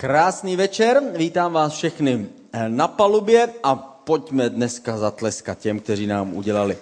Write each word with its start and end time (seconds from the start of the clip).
Krásný 0.00 0.56
večer, 0.56 1.02
vítám 1.16 1.52
vás 1.52 1.72
všechny 1.72 2.26
eh, 2.52 2.68
na 2.68 2.88
palubě 2.88 3.48
a 3.62 3.74
pojďme 3.76 4.50
dneska 4.50 4.98
zatleskat 4.98 5.58
těm, 5.58 5.80
kteří 5.80 6.06
nám 6.06 6.34
udělali 6.34 6.78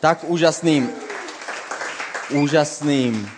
tak 0.00 0.24
úžasným, 0.24 0.90
úžasným 2.30 3.28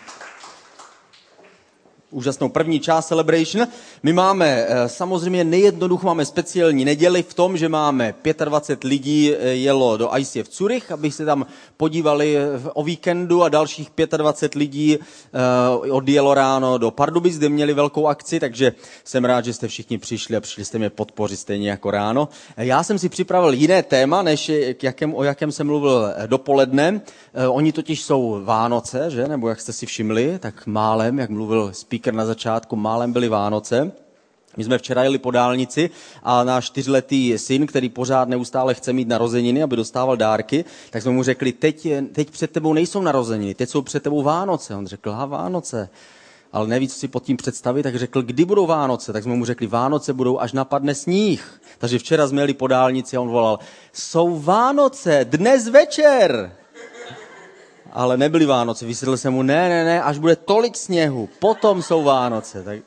úžasnou 2.11 2.49
první 2.49 2.81
část 2.81 3.07
Celebration. 3.09 3.69
My 4.03 4.13
máme 4.13 4.67
eh, 4.69 4.89
samozřejmě 4.89 5.45
nejednoduch, 5.45 6.03
máme 6.03 6.25
speciální 6.25 6.85
neděli 6.85 7.23
v 7.23 7.35
tom, 7.35 7.57
že 7.57 7.69
máme 7.69 8.15
25 8.45 8.89
lidí 8.89 9.33
eh, 9.33 9.49
jelo 9.49 9.97
do 9.97 10.11
ICF 10.19 10.53
Zurich, 10.53 10.93
aby 10.93 11.11
se 11.11 11.25
tam 11.25 11.47
podívali 11.77 12.37
eh, 12.37 12.43
o 12.75 12.85
víkendu 12.85 13.43
a 13.43 13.49
dalších 13.49 13.91
25 14.17 14.59
lidí 14.59 14.99
odjelo 15.91 16.35
ráno 16.35 16.79
do 16.79 16.91
Pardubic, 16.91 17.39
kde 17.39 17.49
měli 17.49 17.75
velkou 17.75 18.07
akci, 18.07 18.41
takže 18.41 18.73
jsem 19.05 19.25
rád, 19.25 19.45
že 19.45 19.53
jste 19.53 19.69
všichni 19.69 19.99
přišli 19.99 20.37
a 20.37 20.41
přišli 20.41 20.65
jste 20.65 20.79
mě 20.79 20.91
podpořit 20.91 21.37
stejně 21.37 21.71
jako 21.71 21.91
ráno. 21.91 22.29
Já 22.57 22.83
jsem 22.83 22.99
si 22.99 23.09
připravil 23.09 23.53
jiné 23.53 23.83
téma, 23.83 24.23
než 24.23 24.51
k 24.75 24.83
jakém, 24.83 25.15
o 25.15 25.23
jakém 25.23 25.53
jsem 25.53 25.67
mluvil 25.67 26.13
dopoledne. 26.27 27.01
Oni 27.49 27.73
totiž 27.73 28.03
jsou 28.03 28.41
Vánoce, 28.45 29.11
že? 29.11 29.29
Nebo 29.29 29.49
jak 29.49 29.61
jste 29.61 29.73
si 29.73 29.87
všimli, 29.87 30.39
tak 30.39 30.67
málem, 30.67 31.19
jak 31.19 31.31
mluvil 31.31 31.71
speaker 31.73 32.15
na 32.15 32.27
začátku, 32.27 32.77
málem 32.77 33.13
byly 33.13 33.29
Vánoce. 33.29 33.86
My 34.57 34.65
jsme 34.65 34.79
včera 34.79 35.03
jeli 35.03 35.19
po 35.19 35.31
dálnici 35.31 35.91
a 36.23 36.45
náš 36.45 36.65
čtyřletý 36.65 37.39
syn, 37.39 37.67
který 37.67 37.89
pořád 37.89 38.29
neustále 38.29 38.75
chce 38.75 38.93
mít 38.93 39.09
narozeniny, 39.09 39.63
aby 39.63 39.77
dostával 39.77 40.17
dárky, 40.17 40.65
tak 40.91 41.03
jsme 41.03 41.11
mu 41.11 41.23
řekli, 41.23 41.53
teď, 41.53 41.87
teď 42.13 42.31
před 42.31 42.51
tebou 42.51 42.73
nejsou 42.73 43.03
narozeniny, 43.03 43.55
teď 43.55 43.69
jsou 43.69 43.83
před 43.83 44.03
tebou 44.03 44.23
Vánoce. 44.23 44.75
On 44.75 44.87
řekl, 44.87 45.11
ha, 45.11 45.27
Vánoce. 45.27 45.89
Ale 46.53 46.67
neví, 46.69 46.89
co 46.89 46.99
si 46.99 47.09
pod 47.09 47.23
tím 47.23 47.37
představit, 47.37 47.83
tak 47.83 47.97
řekl, 47.97 48.23
kdy 48.23 48.45
budou 48.45 48.67
Vánoce. 48.67 49.13
Tak 49.13 49.23
jsme 49.23 49.35
mu 49.35 49.45
řekli, 49.45 49.67
Vánoce 49.67 50.13
budou, 50.13 50.41
až 50.41 50.53
napadne 50.53 50.95
sníh. 50.95 51.61
Takže 51.79 51.99
včera 51.99 52.29
jsme 52.29 52.43
jeli 52.43 52.55
po 52.55 52.67
dálnici 52.67 53.17
a 53.17 53.21
on 53.21 53.29
volal, 53.29 53.59
jsou 53.93 54.41
Vánoce, 54.41 55.27
dnes 55.31 55.69
večer 55.69 56.53
ale 57.97 58.17
nebyly 58.17 58.47
Vánoce. 58.47 58.87
Vysvětlil 58.87 59.17
jsem 59.17 59.33
mu, 59.33 59.43
ne, 59.43 59.69
ne, 59.69 59.85
ne, 59.85 60.03
až 60.03 60.19
bude 60.19 60.37
tolik 60.37 60.77
sněhu, 60.77 61.29
potom 61.39 61.83
jsou 61.83 62.05
Vánoce. 62.05 62.63
Tak, 62.63 62.79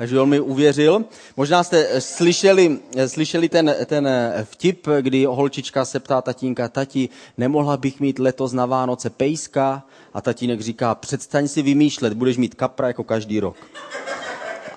takže 0.00 0.20
on 0.20 0.28
mi 0.28 0.40
uvěřil. 0.40 1.04
Možná 1.36 1.64
jste 1.64 1.86
eh, 1.90 2.00
slyšeli, 2.00 2.78
eh, 2.96 3.08
slyšeli 3.08 3.48
ten, 3.48 3.74
ten 3.86 4.06
eh, 4.06 4.46
vtip, 4.50 4.86
kdy 5.00 5.24
holčička 5.24 5.84
se 5.84 6.00
ptá 6.00 6.22
tatínka, 6.22 6.68
tati, 6.68 7.08
nemohla 7.38 7.76
bych 7.76 8.00
mít 8.00 8.18
letos 8.18 8.52
na 8.52 8.66
Vánoce 8.66 9.10
pejska? 9.10 9.82
A 10.14 10.20
tatínek 10.20 10.60
říká, 10.60 10.94
předstaň 10.94 11.48
si 11.48 11.62
vymýšlet, 11.62 12.12
budeš 12.12 12.36
mít 12.36 12.54
kapra 12.54 12.86
jako 12.86 13.04
každý 13.04 13.40
rok. 13.40 13.56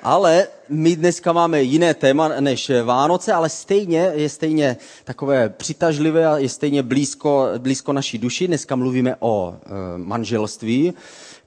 Ale 0.03 0.47
my 0.69 0.95
dneska 0.95 1.33
máme 1.33 1.63
jiné 1.63 1.93
téma 1.93 2.27
než 2.39 2.71
Vánoce, 2.83 3.33
ale 3.33 3.49
stejně 3.49 4.11
je 4.13 4.29
stejně 4.29 4.77
takové 5.03 5.49
přitažlivé 5.49 6.27
a 6.27 6.37
je 6.37 6.49
stejně 6.49 6.83
blízko, 6.83 7.47
blízko 7.57 7.93
naší 7.93 8.17
duši. 8.17 8.47
Dneska 8.47 8.75
mluvíme 8.75 9.15
o 9.19 9.55
e, 9.55 9.97
manželství. 9.97 10.93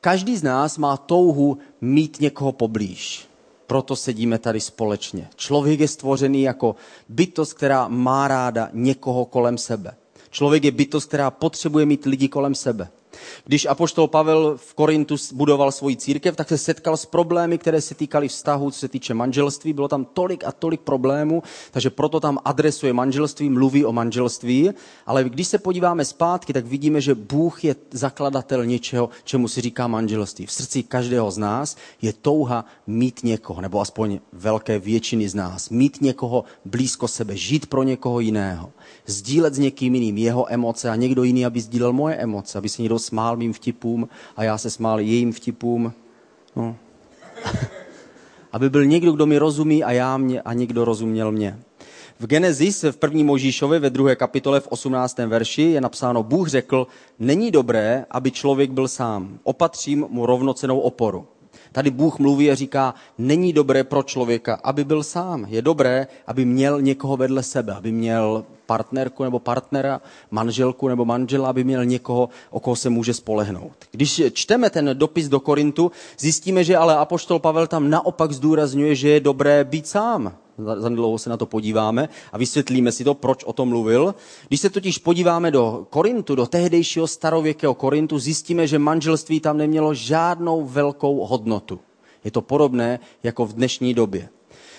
Každý 0.01 0.37
z 0.37 0.43
nás 0.43 0.79
má 0.79 0.97
touhu 0.97 1.59
mít 1.81 2.21
někoho 2.21 2.53
poblíž. 2.53 3.29
Proto 3.67 3.97
sedíme 3.97 4.39
tady 4.39 4.61
společně. 4.61 5.29
Člověk 5.37 5.81
je 5.81 5.89
stvořený 5.89 6.43
jako 6.43 6.77
bytost, 7.09 7.55
která 7.55 7.89
má 7.89 8.29
ráda 8.29 8.69
někoho 8.73 9.25
kolem 9.25 9.59
sebe. 9.59 9.95
Člověk 10.31 10.65
je 10.65 10.71
bytost, 10.71 11.09
která 11.09 11.31
potřebuje 11.31 11.87
mít 11.87 12.05
lidi 12.05 12.29
kolem 12.29 12.55
sebe. 12.55 12.89
Když 13.45 13.67
apoštol 13.67 14.07
Pavel 14.09 14.57
v 14.57 14.75
Korintu 14.75 15.17
budoval 15.33 15.73
svoji 15.73 15.97
církev, 15.97 16.37
tak 16.37 16.49
se 16.49 16.59
setkal 16.59 16.97
s 16.97 17.07
problémy, 17.07 17.59
které 17.59 17.81
se 17.81 17.95
týkaly 17.95 18.29
vztahu, 18.29 18.71
co 18.71 18.79
se 18.79 18.89
týče 18.89 19.15
manželství. 19.15 19.73
Bylo 19.73 19.89
tam 19.89 20.05
tolik 20.05 20.45
a 20.45 20.53
tolik 20.53 20.81
problémů, 20.81 21.43
takže 21.71 21.91
proto 21.91 22.21
tam 22.21 22.39
adresuje 22.45 22.93
manželství, 22.93 23.51
mluví 23.51 23.85
o 23.85 23.93
manželství. 23.93 24.71
Ale 25.07 25.25
když 25.25 25.49
se 25.49 25.59
podíváme 25.59 26.05
zpátky, 26.05 26.53
tak 26.53 26.67
vidíme, 26.67 27.01
že 27.01 27.15
Bůh 27.15 27.65
je 27.65 27.77
zakladatel 27.91 28.67
něčeho, 28.67 29.09
čemu 29.25 29.49
si 29.49 29.61
říká 29.61 29.87
manželství. 29.87 30.47
V 30.47 30.53
srdci 30.53 30.83
každého 30.83 31.31
z 31.31 31.39
nás 31.39 31.77
je 32.03 32.13
touha 32.13 32.65
mít 32.87 33.21
někoho, 33.25 33.61
nebo 33.61 33.81
aspoň 33.81 34.21
velké 34.33 34.79
většiny 34.79 35.29
z 35.29 35.35
nás, 35.35 35.71
mít 35.71 36.01
někoho 36.01 36.45
blízko 36.65 37.09
sebe, 37.09 37.37
žít 37.37 37.67
pro 37.67 37.83
někoho 37.83 38.21
jiného, 38.21 38.73
sdílet 39.07 39.55
s 39.55 39.59
někým 39.59 39.95
jiným 39.95 40.19
jeho 40.19 40.53
emoce 40.53 40.91
a 40.91 40.97
někdo 40.97 41.23
jiný, 41.23 41.47
aby 41.47 41.61
sdílel 41.61 41.93
moje 41.93 42.15
emoce, 42.15 42.59
aby 42.59 42.69
se 42.69 42.83
někdo 42.83 42.99
smál 43.07 43.37
mým 43.37 43.53
vtipům 43.53 44.09
a 44.37 44.45
já 44.45 44.59
se 44.59 44.71
smál 44.71 45.01
jejím 45.01 45.33
vtipům. 45.33 45.93
No. 46.57 46.77
Aby 48.53 48.71
byl 48.71 48.85
někdo, 48.85 49.13
kdo 49.13 49.27
mi 49.27 49.39
rozumí 49.39 49.85
a 49.85 49.93
já 49.93 50.17
mě 50.17 50.41
a 50.41 50.53
někdo 50.53 50.85
rozuměl 50.85 51.33
mě. 51.33 51.59
V 52.21 52.27
Genesis 52.27 52.83
v 52.83 52.97
první 52.97 53.25
Možíšovi 53.25 53.79
ve 53.79 53.91
druhé 53.91 54.17
kapitole 54.17 54.61
v 54.61 54.69
18. 54.69 55.19
verši 55.19 55.63
je 55.63 55.81
napsáno, 55.81 56.23
Bůh 56.23 56.49
řekl, 56.49 56.87
není 57.19 57.51
dobré, 57.51 58.05
aby 58.11 58.31
člověk 58.31 58.71
byl 58.71 58.89
sám. 58.89 59.39
Opatřím 59.43 60.07
mu 60.09 60.27
rovnocenou 60.27 60.81
oporu. 60.81 61.27
Tady 61.77 61.91
Bůh 61.91 62.19
mluví 62.19 62.51
a 62.51 62.55
říká, 62.55 62.95
není 63.19 63.53
dobré 63.53 63.85
pro 63.85 64.03
člověka, 64.03 64.61
aby 64.65 64.85
byl 64.85 65.03
sám. 65.03 65.47
Je 65.49 65.63
dobré, 65.63 66.07
aby 66.27 66.45
měl 66.45 66.81
někoho 66.81 67.17
vedle 67.17 67.43
sebe, 67.43 67.75
aby 67.75 67.93
měl 67.93 68.45
partnerku 68.67 69.25
nebo 69.25 69.39
partnera, 69.39 70.01
manželku 70.31 70.89
nebo 70.89 71.05
manžela, 71.05 71.49
aby 71.49 71.65
měl 71.65 71.85
někoho, 71.85 72.29
o 72.51 72.61
koho 72.61 72.77
se 72.77 72.91
může 72.91 73.15
spolehnout. 73.15 73.73
Když 73.91 74.23
čteme 74.33 74.71
ten 74.71 74.91
dopis 74.93 75.29
do 75.29 75.41
Korintu, 75.41 75.93
zjistíme, 76.19 76.65
že 76.65 76.77
ale 76.77 76.97
Apoštol 76.97 77.39
Pavel 77.39 77.67
tam 77.67 77.91
naopak 77.91 78.33
zdůrazňuje, 78.33 78.95
že 78.95 79.09
je 79.09 79.21
dobré 79.21 79.65
být 79.65 79.87
sám. 79.87 80.33
Za 80.59 80.89
dlouho 80.89 81.19
se 81.19 81.31
na 81.31 81.37
to 81.37 81.47
podíváme 81.47 82.09
a 82.33 82.39
vysvětlíme 82.39 82.93
si 82.93 83.05
to, 83.05 83.15
proč 83.15 83.45
o 83.45 83.53
tom 83.53 83.69
mluvil. 83.69 84.15
Když 84.49 84.61
se 84.61 84.71
totiž 84.71 84.99
podíváme 84.99 85.51
do 85.51 85.87
Korintu, 85.91 86.35
do 86.35 86.47
tehdejšího 86.47 87.07
starověkého 87.07 87.75
Korintu, 87.75 88.19
zjistíme, 88.19 88.67
že 88.67 88.79
manželství 88.79 89.41
tam 89.41 89.57
nemělo 89.57 89.95
žádnou 89.95 90.65
velkou 90.65 91.27
hodnotu. 91.27 91.81
Je 92.25 92.31
to 92.31 92.41
podobné 92.41 93.01
jako 93.23 93.47
v 93.47 93.53
dnešní 93.53 93.95
době 93.95 94.29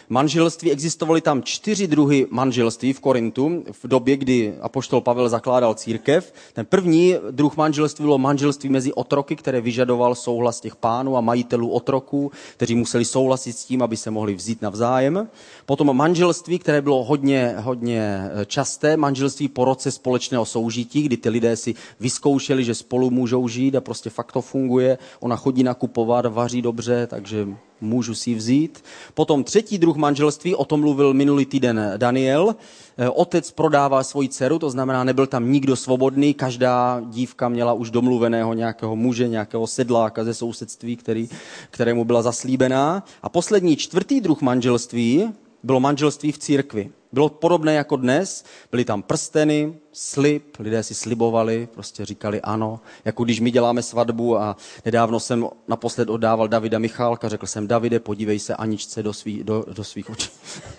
manželství. 0.10 0.72
Existovaly 0.72 1.22
tam 1.22 1.44
čtyři 1.44 1.88
druhy 1.88 2.28
manželství 2.30 2.94
v 2.94 3.00
Korintu 3.00 3.64
v 3.72 3.88
době, 3.88 4.18
kdy 4.18 4.54
apoštol 4.62 5.02
Pavel 5.02 5.30
zakládal 5.30 5.74
církev. 5.74 6.34
Ten 6.54 6.66
první 6.66 7.16
druh 7.32 7.58
manželství 7.58 8.04
bylo 8.04 8.18
manželství 8.18 8.70
mezi 8.70 8.94
otroky, 8.94 9.36
které 9.36 9.62
vyžadoval 9.62 10.16
souhlas 10.16 10.62
těch 10.62 10.76
pánů 10.76 11.18
a 11.18 11.22
majitelů 11.22 11.70
otroků, 11.70 12.32
kteří 12.54 12.76
museli 12.76 13.06
souhlasit 13.06 13.54
s 13.54 13.66
tím, 13.66 13.82
aby 13.82 13.98
se 13.98 14.12
mohli 14.12 14.36
vzít 14.36 14.62
navzájem. 14.62 15.28
Potom 15.66 15.98
manželství, 15.98 16.60
které 16.60 16.82
bylo 16.82 17.04
hodně, 17.04 17.56
hodně 17.58 18.30
časté, 18.46 18.98
manželství 18.98 19.48
po 19.48 19.66
roce 19.66 19.92
společného 19.92 20.46
soužití, 20.46 21.02
kdy 21.02 21.18
ty 21.18 21.30
lidé 21.30 21.56
si 21.56 21.76
vyzkoušeli, 22.00 22.64
že 22.64 22.76
spolu 22.76 23.10
můžou 23.10 23.48
žít 23.48 23.76
a 23.76 23.82
prostě 23.82 24.10
fakt 24.10 24.32
to 24.32 24.42
funguje. 24.42 24.98
Ona 25.20 25.36
chodí 25.36 25.64
nakupovat, 25.64 26.26
vaří 26.26 26.62
dobře, 26.62 27.08
takže 27.08 27.48
můžu 27.82 28.16
si 28.16 28.36
vzít. 28.36 28.84
Potom 29.14 29.44
třetí 29.44 29.78
druh 29.78 29.98
manželství, 29.98 30.56
o 30.56 30.66
tom 30.66 30.80
mluvil 30.80 31.14
minulý 31.14 31.46
týden 31.46 31.94
Daniel. 31.98 32.56
Eh, 32.98 33.10
otec 33.10 33.52
prodává 33.52 34.04
svoji 34.04 34.30
dceru, 34.30 34.60
to 34.60 34.70
znamená, 34.70 35.04
nebyl 35.04 35.28
tam 35.28 35.52
nikdo 35.52 35.76
svobodný, 35.76 36.34
každá 36.34 37.02
dívka 37.06 37.50
měla 37.50 37.74
už 37.74 37.92
domluveného 37.92 38.54
nějakého 38.54 38.96
muže, 38.96 39.28
nějakého 39.28 39.68
sedláka 39.68 40.24
ze 40.24 40.34
sousedství, 40.34 40.96
který, 40.96 41.30
kterému 41.70 42.06
byla 42.06 42.22
zaslíbená. 42.22 43.04
A 43.24 43.30
poslední 43.30 43.76
čtvrtý 43.76 44.22
druh 44.22 44.42
manželství 44.42 45.34
bylo 45.64 45.80
manželství 45.80 46.32
v 46.32 46.38
církvi. 46.38 46.92
Bylo 47.12 47.30
podobné 47.30 47.74
jako 47.74 47.96
dnes, 47.96 48.46
byly 48.72 48.86
tam 48.86 49.02
prsteny, 49.02 49.74
slib, 49.92 50.58
lidé 50.60 50.84
si 50.84 50.96
slibovali, 50.96 51.68
prostě 51.74 52.06
říkali 52.06 52.42
ano, 52.42 52.80
jako 53.06 53.24
když 53.24 53.40
my 53.40 53.52
děláme 53.52 53.82
svatbu 53.82 54.38
a 54.38 54.56
nedávno 54.86 55.20
jsem 55.20 55.48
naposled 55.68 56.10
oddával 56.10 56.48
Davida 56.48 56.80
Michálka, 56.80 57.30
řekl 57.30 57.46
jsem, 57.46 57.68
Davide, 57.68 58.00
podívej 58.00 58.40
se 58.40 58.56
Aničce 58.56 59.04
do, 59.04 59.14
svý, 59.14 59.44
do, 59.44 59.66
do 59.74 59.84
svých 59.84 60.10
očí. 60.10 60.30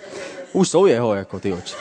Už 0.52 0.69
jsou 0.69 0.86
jeho 0.86 1.14
jako 1.14 1.40
ty 1.40 1.52
oči. 1.52 1.74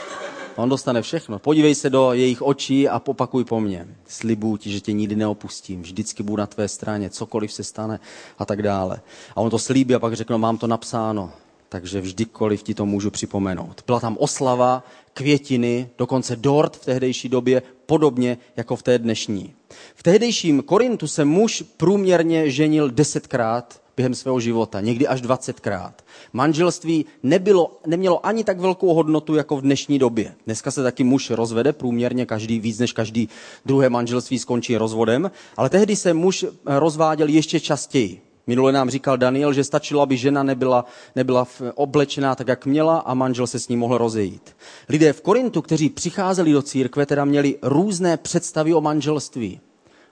On 0.55 0.69
dostane 0.69 1.01
všechno. 1.01 1.39
Podívej 1.39 1.75
se 1.75 1.89
do 1.89 2.13
jejich 2.13 2.41
očí 2.41 2.89
a 2.89 2.99
popakuj 2.99 3.45
po 3.45 3.59
mně. 3.59 3.87
Slibuju 4.07 4.57
ti, 4.57 4.71
že 4.71 4.81
tě 4.81 4.93
nikdy 4.93 5.15
neopustím. 5.15 5.81
Vždycky 5.81 6.23
budu 6.23 6.37
na 6.37 6.45
tvé 6.45 6.67
straně, 6.67 7.09
cokoliv 7.09 7.53
se 7.53 7.63
stane 7.63 7.99
a 8.39 8.45
tak 8.45 8.61
dále. 8.61 9.01
A 9.35 9.41
on 9.41 9.49
to 9.49 9.59
slíbí 9.59 9.95
a 9.95 9.99
pak 9.99 10.13
řekne, 10.13 10.33
no, 10.33 10.39
mám 10.39 10.57
to 10.57 10.67
napsáno 10.67 11.31
takže 11.69 12.01
vždykoliv 12.01 12.63
ti 12.63 12.73
to 12.73 12.85
můžu 12.85 13.11
připomenout. 13.11 13.83
Byla 13.85 13.99
tam 13.99 14.17
oslava, 14.19 14.83
květiny, 15.13 15.89
dokonce 15.97 16.35
dort 16.35 16.75
v 16.75 16.85
tehdejší 16.85 17.29
době, 17.29 17.61
podobně 17.85 18.37
jako 18.57 18.75
v 18.75 18.83
té 18.83 18.99
dnešní. 18.99 19.53
V 19.95 20.03
tehdejším 20.03 20.61
Korintu 20.61 21.07
se 21.07 21.25
muž 21.25 21.63
průměrně 21.77 22.51
ženil 22.51 22.89
desetkrát 22.89 23.81
během 23.97 24.15
svého 24.15 24.39
života, 24.39 24.81
někdy 24.81 25.07
až 25.07 25.21
dvacetkrát. 25.21 26.05
Manželství 26.33 27.05
nebylo, 27.23 27.79
nemělo 27.87 28.25
ani 28.25 28.43
tak 28.43 28.59
velkou 28.59 28.93
hodnotu 28.93 29.35
jako 29.35 29.57
v 29.57 29.61
dnešní 29.61 29.99
době. 29.99 30.35
Dneska 30.45 30.71
se 30.71 30.83
taky 30.83 31.03
muž 31.03 31.29
rozvede 31.29 31.73
průměrně 31.73 32.25
každý, 32.25 32.59
víc 32.59 32.79
než 32.79 32.93
každý 32.93 33.29
druhé 33.65 33.89
manželství 33.89 34.39
skončí 34.39 34.77
rozvodem, 34.77 35.31
ale 35.57 35.69
tehdy 35.69 35.95
se 35.95 36.13
muž 36.13 36.45
rozváděl 36.65 37.27
ještě 37.27 37.59
častěji. 37.59 38.26
Minule 38.47 38.71
nám 38.71 38.89
říkal 38.89 39.17
Daniel, 39.17 39.53
že 39.53 39.63
stačilo, 39.63 40.01
aby 40.01 40.17
žena 40.17 40.43
nebyla, 40.43 40.85
nebyla 41.15 41.47
oblečená 41.75 42.35
tak, 42.35 42.47
jak 42.47 42.65
měla 42.65 42.97
a 42.97 43.13
manžel 43.13 43.47
se 43.47 43.59
s 43.59 43.67
ní 43.67 43.77
mohl 43.77 43.97
rozejít. 43.97 44.55
Lidé 44.89 45.13
v 45.13 45.21
Korintu, 45.21 45.61
kteří 45.61 45.89
přicházeli 45.89 46.51
do 46.51 46.61
církve, 46.61 47.05
teda 47.05 47.25
měli 47.25 47.55
různé 47.61 48.17
představy 48.17 48.73
o 48.73 48.81
manželství 48.81 49.59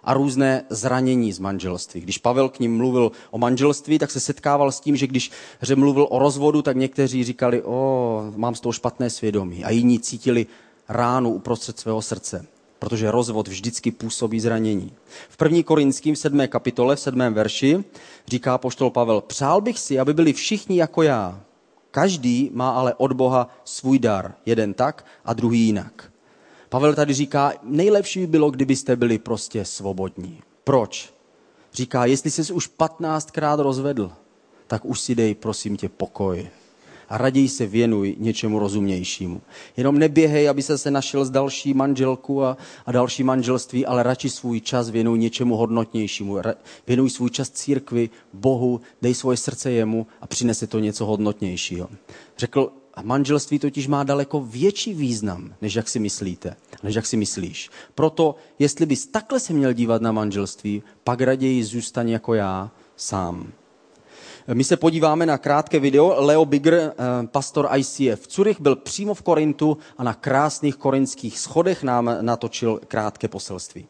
a 0.04 0.14
různé 0.14 0.64
zranění 0.70 1.34
z 1.34 1.40
manželství. 1.40 2.02
Když 2.02 2.18
Pavel 2.18 2.50
k 2.50 2.60
ním 2.60 2.78
mluvil 2.78 3.12
o 3.32 3.38
manželství, 3.38 4.00
tak 4.00 4.12
se 4.12 4.20
setkával 4.20 4.72
s 4.72 4.80
tím, 4.80 4.96
že 4.96 5.08
když 5.08 5.32
že 5.62 5.76
mluvil 5.76 6.08
o 6.10 6.20
rozvodu, 6.20 6.62
tak 6.62 6.78
někteří 6.78 7.24
říkali, 7.24 7.64
o, 7.64 8.32
mám 8.36 8.56
z 8.56 8.60
toho 8.60 8.74
špatné 8.74 9.10
svědomí. 9.10 9.64
A 9.64 9.70
jiní 9.70 10.00
cítili 10.00 10.46
ránu 10.90 11.34
uprostřed 11.34 11.80
svého 11.80 12.02
srdce, 12.02 12.46
protože 12.86 13.12
rozvod 13.12 13.48
vždycky 13.48 13.92
působí 13.92 14.40
zranění. 14.40 14.94
V 15.30 15.42
1. 15.44 15.64
Korinským 15.64 16.16
v 16.16 16.20
7. 16.20 16.48
kapitole, 16.48 16.96
v 16.96 17.00
7. 17.00 17.20
verši, 17.34 17.84
říká 18.28 18.58
poštol 18.58 18.90
Pavel, 18.90 19.22
přál 19.22 19.62
bych 19.62 19.80
si, 19.80 20.00
aby 20.00 20.14
byli 20.14 20.34
všichni 20.34 20.78
jako 20.78 21.02
já. 21.02 21.42
Každý 21.92 22.50
má 22.54 22.70
ale 22.70 22.94
od 22.94 23.14
Boha 23.14 23.50
svůj 23.64 24.00
dar, 24.00 24.34
jeden 24.46 24.74
tak 24.74 25.06
a 25.26 25.34
druhý 25.34 25.60
jinak. 25.60 26.12
Pavel 26.70 26.94
tady 26.94 27.14
říká, 27.14 27.54
nejlepší 27.64 28.20
by 28.20 28.28
bylo, 28.28 28.52
kdybyste 28.52 28.96
byli 28.96 29.18
prostě 29.18 29.66
svobodní. 29.66 30.42
Proč? 30.64 31.14
Říká, 31.74 32.06
jestli 32.06 32.32
jsi 32.32 32.54
už 32.54 32.70
15krát 32.80 33.60
rozvedl, 33.60 34.12
tak 34.68 34.86
už 34.86 35.00
si 35.00 35.16
dej, 35.16 35.36
prosím 35.36 35.78
tě, 35.78 35.90
pokoj. 35.90 36.50
A 37.10 37.18
raději 37.18 37.50
se 37.50 37.66
věnuj 37.66 38.16
něčemu 38.20 38.60
rozumnějšímu. 38.60 39.42
Jenom 39.78 40.00
neběhej, 40.00 40.50
aby 40.50 40.62
se 40.62 40.78
se 40.78 40.92
našel 40.92 41.26
s 41.26 41.30
další 41.30 41.74
manželku 41.74 42.44
a, 42.44 42.58
a 42.86 42.92
další 42.92 43.24
manželství, 43.24 43.86
ale 43.86 44.04
radši 44.04 44.30
svůj 44.30 44.62
čas 44.62 44.90
věnuj 44.90 45.20
něčemu 45.20 45.56
hodnotnějšímu. 45.56 46.38
Věnuj 46.88 47.10
svůj 47.10 47.30
čas 47.30 47.50
církvi, 47.50 48.10
Bohu, 48.34 48.82
dej 49.02 49.14
svoje 49.14 49.38
srdce 49.38 49.72
jemu 49.72 50.08
a 50.22 50.28
přinese 50.28 50.68
to 50.68 50.80
něco 50.80 51.06
hodnotnějšího. 51.06 51.90
Řekl, 52.38 52.72
a 52.96 53.02
manželství 53.02 53.60
totiž 53.60 53.88
má 53.88 54.04
daleko 54.04 54.42
větší 54.42 54.94
význam, 54.94 55.54
než 55.62 55.76
jak 55.76 55.90
si 55.90 56.00
myslíte, 56.00 56.56
než 56.84 56.96
jak 56.96 57.06
si 57.06 57.18
myslíš. 57.18 57.70
Proto, 57.96 58.36
jestli 58.60 58.86
bys 58.86 59.08
takhle 59.08 59.40
se 59.40 59.54
měl 59.54 59.74
dívat 59.74 60.02
na 60.02 60.12
manželství, 60.12 60.84
pak 61.04 61.22
raději 61.22 61.64
zůstaň 61.64 62.10
jako 62.10 62.34
já 62.34 62.72
sám. 62.96 63.52
My 64.54 64.64
se 64.64 64.78
podíváme 64.78 65.26
na 65.26 65.38
krátké 65.38 65.80
video. 65.80 66.16
Leo 66.18 66.46
Bigger, 66.46 66.74
eh, 66.74 67.28
pastor 67.28 67.70
ICF 67.78 68.22
v 68.22 68.28
Curych, 68.28 68.62
byl 68.62 68.76
přímo 68.76 69.14
v 69.14 69.22
Korintu 69.22 69.78
a 69.98 70.04
na 70.04 70.14
krásných 70.14 70.76
korinských 70.76 71.40
schodech 71.40 71.84
nám 71.84 72.18
natočil 72.22 72.80
krátké 72.88 73.28
poselství. 73.28 73.88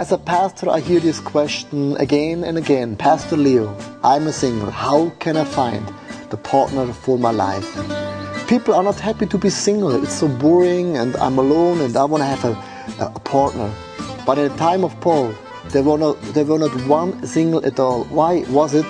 As 0.00 0.12
a 0.12 0.16
pastor, 0.16 0.70
I 0.70 0.80
hear 0.80 0.98
this 0.98 1.20
question 1.20 1.94
again 1.98 2.42
and 2.42 2.56
again 2.56 2.96
Pastor 2.96 3.36
Leo, 3.36 3.76
I'm 4.02 4.28
a 4.28 4.32
single. 4.32 4.70
How 4.70 5.10
can 5.18 5.36
I 5.36 5.44
find 5.44 5.86
the 6.30 6.38
partner 6.38 6.90
for 6.90 7.18
my 7.18 7.30
life? 7.30 7.68
People 8.48 8.72
are 8.72 8.82
not 8.82 8.98
happy 8.98 9.26
to 9.26 9.36
be 9.36 9.50
single. 9.50 10.02
It's 10.02 10.14
so 10.14 10.26
boring, 10.26 10.96
and 10.96 11.14
I'm 11.16 11.36
alone, 11.36 11.82
and 11.82 11.94
I 11.98 12.04
want 12.04 12.22
to 12.22 12.26
have 12.26 12.44
a, 12.46 13.04
a 13.14 13.20
partner. 13.20 13.70
But 14.24 14.38
at 14.38 14.52
the 14.52 14.56
time 14.56 14.84
of 14.84 14.98
Paul, 15.02 15.34
there 15.68 15.82
were, 15.82 15.98
not, 15.98 16.18
there 16.32 16.46
were 16.46 16.58
not 16.58 16.74
one 16.86 17.26
single 17.26 17.62
at 17.66 17.78
all. 17.78 18.04
Why 18.04 18.44
was 18.48 18.72
it? 18.72 18.86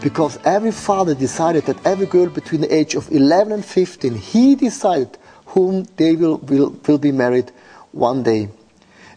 Because 0.00 0.38
every 0.44 0.70
father 0.70 1.16
decided 1.16 1.66
that 1.66 1.84
every 1.84 2.06
girl 2.06 2.28
between 2.28 2.60
the 2.60 2.72
age 2.72 2.94
of 2.94 3.10
11 3.10 3.52
and 3.52 3.64
15, 3.64 4.14
he 4.14 4.54
decided 4.54 5.18
whom 5.46 5.88
they 5.96 6.14
will, 6.14 6.36
will, 6.36 6.70
will 6.86 6.98
be 6.98 7.10
married 7.10 7.50
one 7.90 8.22
day. 8.22 8.48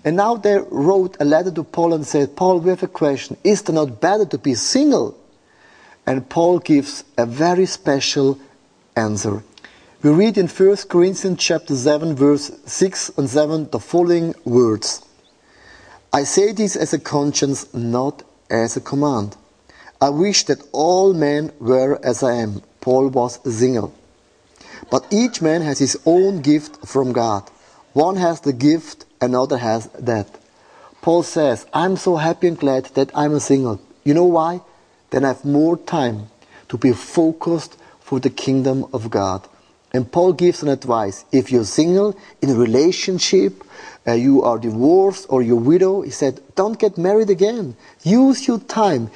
And 0.05 0.15
now 0.15 0.35
they 0.35 0.59
wrote 0.69 1.17
a 1.19 1.25
letter 1.25 1.49
to 1.49 1.63
Paul 1.63 1.95
and 1.95 2.05
said, 2.05 2.35
Paul, 2.35 2.59
we 2.59 2.69
have 2.69 2.83
a 2.83 2.87
question. 2.87 3.37
Is 3.43 3.61
it 3.61 3.73
not 3.73 3.99
better 3.99 4.25
to 4.25 4.37
be 4.37 4.53
single? 4.53 5.17
And 6.05 6.29
Paul 6.29 6.59
gives 6.59 7.03
a 7.17 7.25
very 7.25 7.65
special 7.65 8.39
answer. 8.95 9.43
We 10.03 10.11
read 10.11 10.37
in 10.37 10.47
1 10.47 10.77
Corinthians 10.87 11.39
chapter 11.39 11.75
7 11.75 12.15
verse 12.15 12.51
6 12.67 13.17
and 13.17 13.27
7 13.27 13.71
the 13.71 13.79
following 13.79 14.35
words. 14.45 15.03
I 16.13 16.23
say 16.23 16.51
this 16.51 16.75
as 16.75 16.93
a 16.93 16.99
conscience, 16.99 17.73
not 17.73 18.21
as 18.47 18.77
a 18.77 18.81
command. 18.81 19.35
I 19.99 20.09
wish 20.09 20.43
that 20.43 20.61
all 20.71 21.15
men 21.15 21.51
were 21.59 21.99
as 22.05 22.21
I 22.21 22.35
am. 22.35 22.61
Paul 22.79 23.07
was 23.07 23.39
single. 23.51 23.91
But 24.91 25.07
each 25.09 25.41
man 25.41 25.63
has 25.63 25.79
his 25.79 25.97
own 26.05 26.41
gift 26.41 26.85
from 26.85 27.11
God. 27.11 27.49
One 27.93 28.17
has 28.17 28.41
the 28.41 28.53
gift 28.53 29.05
another 29.21 29.57
has 29.57 29.87
that. 29.99 30.27
Paul 31.01 31.23
says, 31.23 31.65
I'm 31.73 31.97
so 31.97 32.15
happy 32.15 32.47
and 32.47 32.57
glad 32.57 32.85
that 32.95 33.11
I'm 33.13 33.33
a 33.33 33.39
single. 33.39 33.79
You 34.03 34.13
know 34.13 34.25
why? 34.25 34.61
Then 35.11 35.23
I 35.23 35.29
have 35.29 35.45
more 35.45 35.77
time 35.77 36.29
to 36.69 36.77
be 36.77 36.93
focused 36.93 37.77
for 37.99 38.19
the 38.19 38.29
kingdom 38.29 38.85
of 38.91 39.09
God. 39.09 39.47
And 39.93 40.11
Paul 40.11 40.33
gives 40.33 40.61
an 40.61 40.69
advice. 40.69 41.23
If 41.31 41.51
you're 41.51 41.63
single, 41.63 42.17
in 42.41 42.49
a 42.49 42.55
relationship, 42.55 43.63
uh, 44.07 44.13
you 44.13 44.43
are 44.43 44.59
divorced 44.59 45.25
or 45.29 45.41
you're 45.41 45.55
widow, 45.55 46.01
he 46.01 46.11
said, 46.11 46.41
don't 46.55 46.77
get 46.77 46.97
married 46.97 47.29
again. 47.29 47.75
Use 48.03 48.47
your 48.47 48.59
time. 48.59 49.09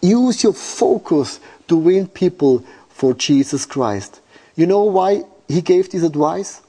Use 0.00 0.42
your 0.42 0.54
focus 0.54 1.40
to 1.68 1.76
win 1.76 2.08
people 2.08 2.64
for 2.88 3.14
Jesus 3.14 3.66
Christ. 3.66 4.20
You 4.56 4.66
know 4.66 4.84
why 4.84 5.24
he 5.48 5.60
gave 5.60 5.90
this 5.90 6.02
advice? 6.02 6.62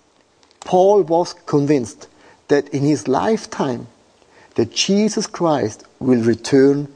Paul 0.61 1.03
was 1.03 1.33
convinced 1.33 2.07
that 2.51 2.67
in 2.69 2.83
his 2.83 3.07
lifetime 3.07 3.87
that 4.55 4.71
Jesus 4.71 5.25
Christ 5.25 5.85
will 5.99 6.21
return 6.21 6.87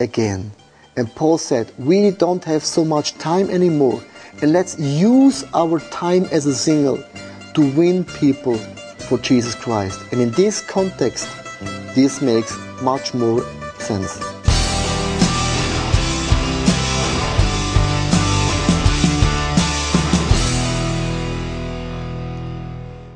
again. 0.00 0.50
And 0.96 1.14
Paul 1.14 1.38
said, 1.38 1.72
we 1.78 2.10
don't 2.10 2.44
have 2.44 2.64
so 2.64 2.84
much 2.84 3.12
time 3.18 3.50
anymore. 3.50 4.02
And 4.42 4.52
let's 4.52 4.78
use 4.78 5.44
our 5.54 5.78
time 5.90 6.24
as 6.32 6.46
a 6.46 6.54
single 6.54 7.02
to 7.54 7.72
win 7.76 8.04
people 8.04 8.56
for 9.08 9.18
Jesus 9.18 9.54
Christ. 9.54 10.00
And 10.10 10.20
in 10.20 10.30
this 10.32 10.60
context, 10.60 11.28
this 11.94 12.22
makes 12.22 12.56
much 12.80 13.14
more 13.14 13.42
sense. 13.78 14.33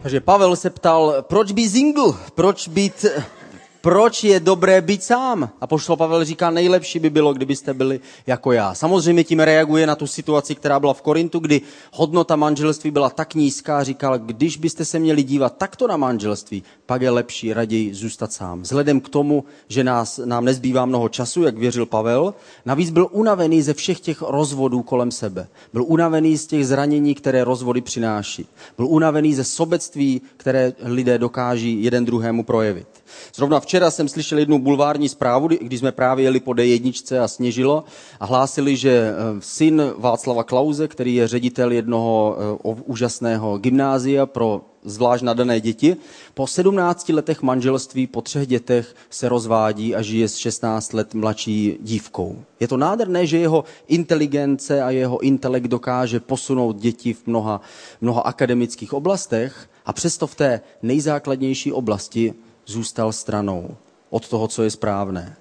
Takže 0.08 0.20
Pavel 0.20 0.56
se 0.56 0.70
ptal, 0.70 1.14
proč 1.20 1.52
být 1.52 1.68
single, 1.70 2.12
proč 2.34 2.68
být 2.68 3.04
proč 3.80 4.24
je 4.24 4.40
dobré 4.40 4.80
být 4.80 5.02
sám? 5.02 5.50
A 5.60 5.66
poštol 5.66 5.96
Pavel 5.96 6.24
říká, 6.24 6.50
nejlepší 6.50 6.98
by 6.98 7.10
bylo, 7.10 7.32
kdybyste 7.32 7.74
byli 7.74 8.00
jako 8.26 8.52
já. 8.52 8.74
Samozřejmě 8.74 9.24
tím 9.24 9.40
reaguje 9.40 9.86
na 9.86 9.94
tu 9.94 10.06
situaci, 10.06 10.54
která 10.54 10.80
byla 10.80 10.94
v 10.94 11.02
Korintu, 11.02 11.38
kdy 11.38 11.60
hodnota 11.92 12.36
manželství 12.36 12.90
byla 12.90 13.10
tak 13.10 13.34
nízká. 13.34 13.84
Říkal, 13.84 14.18
když 14.18 14.56
byste 14.56 14.84
se 14.84 14.98
měli 14.98 15.22
dívat 15.22 15.56
takto 15.56 15.86
na 15.86 15.96
manželství, 15.96 16.62
pak 16.86 17.02
je 17.02 17.10
lepší 17.10 17.52
raději 17.52 17.94
zůstat 17.94 18.32
sám. 18.32 18.62
Vzhledem 18.62 19.00
k 19.00 19.08
tomu, 19.08 19.44
že 19.68 19.84
nás, 19.84 20.20
nám 20.24 20.44
nezbývá 20.44 20.86
mnoho 20.86 21.08
času, 21.08 21.42
jak 21.42 21.58
věřil 21.58 21.86
Pavel, 21.86 22.34
navíc 22.64 22.90
byl 22.90 23.08
unavený 23.10 23.62
ze 23.62 23.74
všech 23.74 24.00
těch 24.00 24.22
rozvodů 24.22 24.82
kolem 24.82 25.10
sebe. 25.10 25.48
Byl 25.72 25.84
unavený 25.86 26.38
z 26.38 26.46
těch 26.46 26.66
zranění, 26.66 27.14
které 27.14 27.44
rozvody 27.44 27.80
přináší. 27.80 28.46
Byl 28.76 28.86
unavený 28.86 29.34
ze 29.34 29.44
sobectví, 29.44 30.22
které 30.36 30.72
lidé 30.82 31.18
dokáží 31.18 31.84
jeden 31.84 32.04
druhému 32.04 32.44
projevit. 32.44 32.97
Zrovna 33.34 33.60
včera 33.60 33.90
jsem 33.90 34.08
slyšel 34.08 34.38
jednu 34.38 34.58
bulvární 34.58 35.08
zprávu, 35.08 35.48
když 35.48 35.80
jsme 35.80 35.92
právě 35.92 36.24
jeli 36.24 36.40
po 36.40 36.50
D1 36.50 37.22
a 37.22 37.28
sněžilo 37.28 37.84
a 38.20 38.26
hlásili, 38.26 38.76
že 38.76 38.90
eh, 38.90 39.14
syn 39.40 39.82
Václava 39.98 40.44
Klauze, 40.44 40.88
který 40.88 41.14
je 41.14 41.28
ředitel 41.28 41.72
jednoho 41.72 42.36
eh, 42.38 42.74
úžasného 42.86 43.58
gymnázia 43.58 44.26
pro 44.26 44.60
zvlášť 44.84 45.24
nadané 45.24 45.60
děti, 45.60 45.96
po 46.34 46.46
17 46.46 47.08
letech 47.08 47.42
manželství, 47.42 48.06
po 48.06 48.22
třech 48.22 48.46
dětech 48.46 48.94
se 49.10 49.28
rozvádí 49.28 49.94
a 49.94 50.02
žije 50.02 50.28
s 50.28 50.36
16 50.36 50.92
let 50.92 51.14
mladší 51.14 51.78
dívkou. 51.80 52.42
Je 52.60 52.68
to 52.68 52.76
nádherné, 52.76 53.26
že 53.26 53.38
jeho 53.38 53.64
inteligence 53.88 54.82
a 54.82 54.90
jeho 54.90 55.18
intelekt 55.18 55.66
dokáže 55.66 56.20
posunout 56.20 56.76
děti 56.76 57.12
v 57.12 57.26
mnoha, 57.26 57.60
mnoha 58.00 58.20
akademických 58.20 58.92
oblastech 58.92 59.70
a 59.86 59.92
přesto 59.92 60.26
v 60.26 60.34
té 60.34 60.60
nejzákladnější 60.82 61.72
oblasti 61.72 62.34
zůstal 62.68 63.12
stranou 63.12 63.76
od 64.10 64.28
toho, 64.28 64.48
co 64.48 64.62
je 64.62 64.70
správné. 64.70 65.36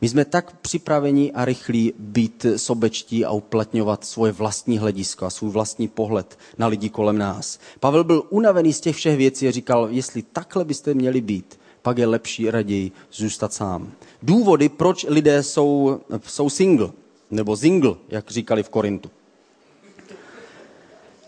My 0.00 0.08
jsme 0.08 0.24
tak 0.24 0.56
připraveni 0.56 1.32
a 1.32 1.44
rychlí 1.44 1.92
být 1.98 2.46
sobečtí 2.56 3.24
a 3.24 3.30
uplatňovat 3.30 4.04
svoje 4.04 4.32
vlastní 4.32 4.78
hledisko 4.78 5.26
a 5.26 5.30
svůj 5.30 5.50
vlastní 5.50 5.88
pohled 5.88 6.38
na 6.58 6.66
lidi 6.66 6.88
kolem 6.88 7.18
nás. 7.18 7.58
Pavel 7.80 8.04
byl 8.04 8.22
unavený 8.30 8.72
z 8.72 8.80
těch 8.80 8.96
všech 8.96 9.16
věcí 9.16 9.48
a 9.48 9.50
říkal, 9.50 9.88
jestli 9.90 10.22
takhle 10.22 10.64
byste 10.64 10.94
měli 10.94 11.20
být, 11.20 11.60
pak 11.82 11.98
je 11.98 12.06
lepší 12.06 12.50
raději 12.50 12.92
zůstat 13.12 13.52
sám. 13.52 13.92
Důvody, 14.22 14.68
proč 14.68 15.06
lidé 15.08 15.42
jsou, 15.42 16.00
jsou 16.26 16.50
single, 16.50 16.90
nebo 17.30 17.56
single, 17.56 17.94
jak 18.08 18.30
říkali 18.30 18.62
v 18.62 18.68
Korintu. 18.68 19.10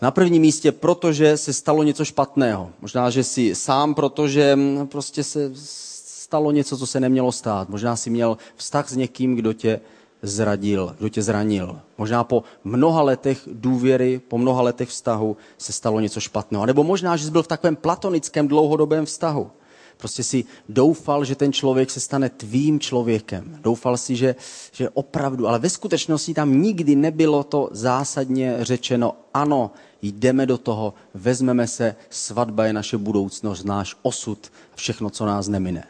Na 0.01 0.11
prvním 0.11 0.41
místě, 0.41 0.71
protože 0.71 1.37
se 1.37 1.53
stalo 1.53 1.83
něco 1.83 2.05
špatného. 2.05 2.69
Možná, 2.81 3.09
že 3.09 3.23
si 3.23 3.55
sám, 3.55 3.93
protože 3.93 4.59
prostě 4.85 5.23
se 5.23 5.51
stalo 5.55 6.51
něco, 6.51 6.77
co 6.77 6.87
se 6.87 6.99
nemělo 6.99 7.31
stát. 7.31 7.69
Možná 7.69 7.95
si 7.95 8.09
měl 8.09 8.37
vztah 8.55 8.89
s 8.89 8.95
někým, 8.95 9.35
kdo 9.35 9.53
tě 9.53 9.81
zradil, 10.21 10.95
kdo 10.99 11.09
tě 11.09 11.21
zranil. 11.21 11.79
Možná 11.97 12.23
po 12.23 12.43
mnoha 12.63 13.01
letech 13.01 13.41
důvěry, 13.51 14.21
po 14.27 14.37
mnoha 14.37 14.61
letech 14.61 14.89
vztahu 14.89 15.37
se 15.57 15.73
stalo 15.73 15.99
něco 15.99 16.19
špatného. 16.19 16.65
Nebo 16.65 16.83
možná, 16.83 17.17
že 17.17 17.25
jsi 17.25 17.31
byl 17.31 17.43
v 17.43 17.47
takovém 17.47 17.75
platonickém 17.75 18.47
dlouhodobém 18.47 19.05
vztahu. 19.05 19.51
Prostě 19.97 20.23
si 20.23 20.45
doufal, 20.69 21.25
že 21.25 21.35
ten 21.35 21.53
člověk 21.53 21.89
se 21.89 21.99
stane 21.99 22.29
tvým 22.29 22.79
člověkem. 22.79 23.57
Doufal 23.61 23.97
si, 23.97 24.15
že, 24.15 24.35
že 24.71 24.89
opravdu, 24.89 25.47
ale 25.47 25.59
ve 25.59 25.69
skutečnosti 25.69 26.33
tam 26.33 26.61
nikdy 26.61 26.95
nebylo 26.95 27.43
to 27.43 27.69
zásadně 27.71 28.57
řečeno, 28.59 29.15
ano, 29.33 29.71
jdeme 30.01 30.45
do 30.45 30.57
toho, 30.57 30.93
vezmeme 31.13 31.67
se, 31.67 31.95
svatba 32.09 32.65
je 32.65 32.73
naše 32.73 32.97
budoucnost, 32.97 33.63
náš 33.63 33.95
osud, 34.01 34.51
všechno, 34.75 35.09
co 35.09 35.25
nás 35.25 35.47
nemine. 35.47 35.83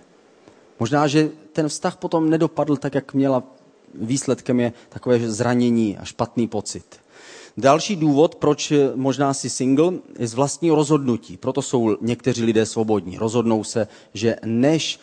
Možná, 0.80 1.08
že 1.08 1.30
ten 1.53 1.70
vztah 1.70 1.98
potom 1.98 2.30
nedopadl 2.30 2.77
tak, 2.77 2.96
jak 2.96 3.13
měla. 3.13 3.44
Výsledkem 3.96 4.60
je 4.60 4.74
takové 4.89 5.20
zranění 5.32 5.98
a 5.98 6.06
špatný 6.06 6.48
pocit. 6.48 6.86
Další 7.58 7.96
důvod, 7.96 8.36
proč 8.36 8.74
možná 8.96 9.34
si 9.34 9.50
single, 9.50 9.94
je 10.20 10.27
z 10.27 10.34
vlastního 10.34 10.75
rozhodnutí. 10.75 11.38
Proto 11.38 11.62
jsou 11.62 11.98
někteří 12.01 12.44
lidé 12.44 12.65
svobodní. 12.65 13.18
Rozhodnou 13.18 13.63
se, 13.63 13.88
že 14.13 14.36
než 14.46 15.00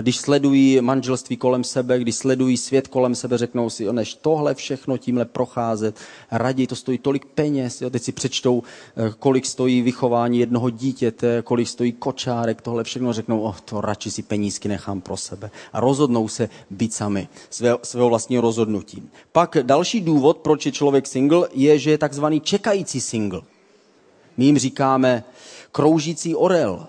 když 0.00 0.16
sledují 0.16 0.80
manželství 0.80 1.36
kolem 1.36 1.64
sebe, 1.64 1.98
když 1.98 2.14
sledují 2.14 2.56
svět 2.56 2.88
kolem 2.88 3.14
sebe, 3.14 3.38
řeknou 3.38 3.70
si, 3.70 3.92
než 3.92 4.14
tohle 4.14 4.54
všechno 4.54 4.98
tímhle 4.98 5.24
procházet, 5.24 5.96
raději 6.30 6.66
to 6.66 6.76
stojí 6.76 6.98
tolik 6.98 7.24
peněz, 7.24 7.82
jo, 7.82 7.90
teď 7.90 8.02
si 8.02 8.12
přečtou, 8.12 8.62
eh, 8.96 9.12
kolik 9.18 9.46
stojí 9.46 9.82
vychování 9.82 10.38
jednoho 10.38 10.70
dítěte, 10.70 11.42
kolik 11.42 11.68
stojí 11.68 11.92
kočárek, 11.92 12.62
tohle 12.62 12.84
všechno 12.84 13.12
řeknou, 13.12 13.40
oh, 13.40 13.56
to 13.64 13.80
radši 13.80 14.10
si 14.10 14.22
penízky 14.22 14.68
nechám 14.68 15.00
pro 15.00 15.16
sebe. 15.16 15.50
A 15.72 15.80
rozhodnou 15.80 16.28
se 16.28 16.48
být 16.70 16.94
sami, 16.94 17.28
své, 17.50 17.74
svého 17.82 18.08
vlastního 18.08 18.42
rozhodnutí. 18.42 19.02
Pak 19.32 19.56
další 19.62 20.00
důvod, 20.00 20.38
proč 20.38 20.66
je 20.66 20.72
člověk 20.72 21.06
single, 21.06 21.48
je, 21.52 21.78
že 21.78 21.90
je 21.90 21.98
takzvaný 21.98 22.40
čekající 22.40 23.00
single. 23.00 23.40
My 24.36 24.44
jim 24.44 24.58
říkáme 24.58 25.24
kroužící 25.72 26.34
orel 26.34 26.86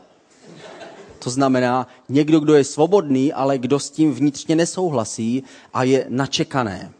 to 1.19 1.29
znamená 1.29 1.87
někdo, 2.09 2.39
kdo 2.39 2.55
je 2.55 2.63
svobodný, 2.63 3.33
ale 3.33 3.57
kdo 3.57 3.79
s 3.79 3.89
tím 3.89 4.13
vnitřně 4.13 4.55
nesouhlasí 4.55 5.43
a 5.73 5.83
je 5.83 6.05
načekané. 6.09 6.91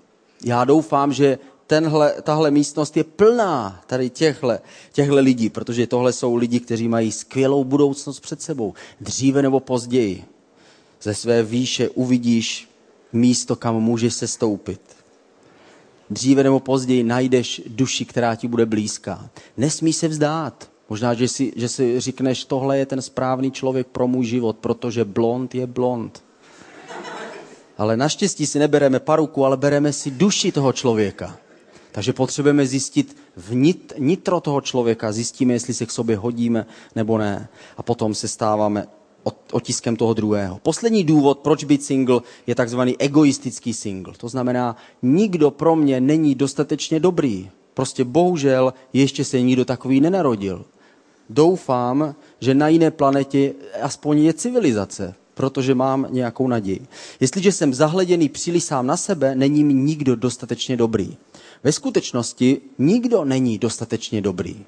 Já 0.45 0.65
doufám, 0.65 1.13
že 1.13 1.37
tenhle, 1.67 2.13
tahle 2.21 2.51
místnost 2.51 2.97
je 2.97 3.03
plná 3.03 3.81
tady 3.87 4.09
těchto, 4.09 4.51
těchto 4.91 5.15
lidí, 5.15 5.49
protože 5.49 5.87
tohle 5.87 6.13
jsou 6.13 6.35
lidi, 6.35 6.59
kteří 6.59 6.87
mají 6.87 7.11
skvělou 7.11 7.63
budoucnost 7.63 8.19
před 8.19 8.41
sebou. 8.41 8.73
Dříve 9.01 9.41
nebo 9.41 9.59
později 9.59 10.25
ze 11.01 11.15
své 11.15 11.43
výše 11.43 11.89
uvidíš 11.89 12.69
místo, 13.13 13.55
kam 13.55 13.75
můžeš 13.75 14.13
se 14.13 14.27
stoupit. 14.27 14.81
Dříve 16.09 16.43
nebo 16.43 16.59
později 16.59 17.03
najdeš 17.03 17.61
duši, 17.67 18.05
která 18.05 18.35
ti 18.35 18.47
bude 18.47 18.65
blízká. 18.65 19.29
Nesmí 19.57 19.93
se 19.93 20.07
vzdát. 20.07 20.69
Možná, 20.89 21.13
že 21.13 21.27
si, 21.27 21.53
že 21.55 21.69
si 21.69 21.99
říkneš, 21.99 22.45
tohle 22.45 22.77
je 22.77 22.85
ten 22.85 23.01
správný 23.01 23.51
člověk 23.51 23.87
pro 23.87 24.07
můj 24.07 24.25
život, 24.25 24.57
protože 24.57 25.05
blond 25.05 25.55
je 25.55 25.67
blond. 25.67 26.23
Ale 27.77 27.97
naštěstí 27.97 28.45
si 28.45 28.59
nebereme 28.59 28.99
paruku, 28.99 29.45
ale 29.45 29.57
bereme 29.57 29.93
si 29.93 30.11
duši 30.11 30.51
toho 30.51 30.73
člověka. 30.73 31.37
Takže 31.91 32.13
potřebujeme 32.13 32.65
zjistit 32.65 33.17
vnit, 33.37 33.93
nitro 33.97 34.39
toho 34.39 34.61
člověka, 34.61 35.11
zjistíme, 35.11 35.53
jestli 35.53 35.73
se 35.73 35.85
k 35.85 35.91
sobě 35.91 36.17
hodíme 36.17 36.65
nebo 36.95 37.17
ne. 37.17 37.49
A 37.77 37.83
potom 37.83 38.15
se 38.15 38.27
stáváme 38.27 38.87
otiskem 39.51 39.95
toho 39.95 40.13
druhého. 40.13 40.59
Poslední 40.63 41.03
důvod, 41.03 41.39
proč 41.39 41.63
být 41.63 41.83
single, 41.83 42.21
je 42.47 42.55
takzvaný 42.55 42.95
egoistický 42.99 43.73
single. 43.73 44.13
To 44.17 44.29
znamená, 44.29 44.75
nikdo 45.01 45.51
pro 45.51 45.75
mě 45.75 46.01
není 46.01 46.35
dostatečně 46.35 46.99
dobrý. 46.99 47.49
Prostě 47.73 48.03
bohužel 48.03 48.73
ještě 48.93 49.25
se 49.25 49.41
nikdo 49.41 49.65
takový 49.65 50.01
nenarodil 50.01 50.65
doufám, 51.29 52.15
že 52.39 52.53
na 52.53 52.67
jiné 52.67 52.91
planetě 52.91 53.53
aspoň 53.81 54.17
je 54.17 54.33
civilizace, 54.33 55.15
protože 55.33 55.75
mám 55.75 56.07
nějakou 56.09 56.47
naději. 56.47 56.87
Jestliže 57.19 57.51
jsem 57.51 57.73
zahleděný 57.73 58.29
příliš 58.29 58.63
sám 58.63 58.87
na 58.87 58.97
sebe, 58.97 59.35
není 59.35 59.63
mi 59.63 59.73
nikdo 59.73 60.15
dostatečně 60.15 60.77
dobrý. 60.77 61.17
Ve 61.63 61.71
skutečnosti 61.71 62.61
nikdo 62.77 63.25
není 63.25 63.57
dostatečně 63.57 64.21
dobrý. 64.21 64.65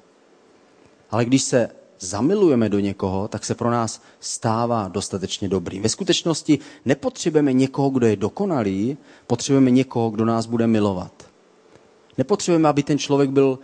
Ale 1.10 1.24
když 1.24 1.42
se 1.42 1.70
zamilujeme 2.00 2.68
do 2.68 2.78
někoho, 2.78 3.28
tak 3.28 3.44
se 3.44 3.54
pro 3.54 3.70
nás 3.70 4.02
stává 4.20 4.88
dostatečně 4.88 5.48
dobrý. 5.48 5.80
Ve 5.80 5.88
skutečnosti 5.88 6.58
nepotřebujeme 6.84 7.52
někoho, 7.52 7.90
kdo 7.90 8.06
je 8.06 8.16
dokonalý, 8.16 8.96
potřebujeme 9.26 9.70
někoho, 9.70 10.10
kdo 10.10 10.24
nás 10.24 10.46
bude 10.46 10.66
milovat. 10.66 11.12
Nepotřebujeme, 12.18 12.68
aby 12.68 12.82
ten 12.82 12.98
člověk 12.98 13.30
byl 13.30 13.58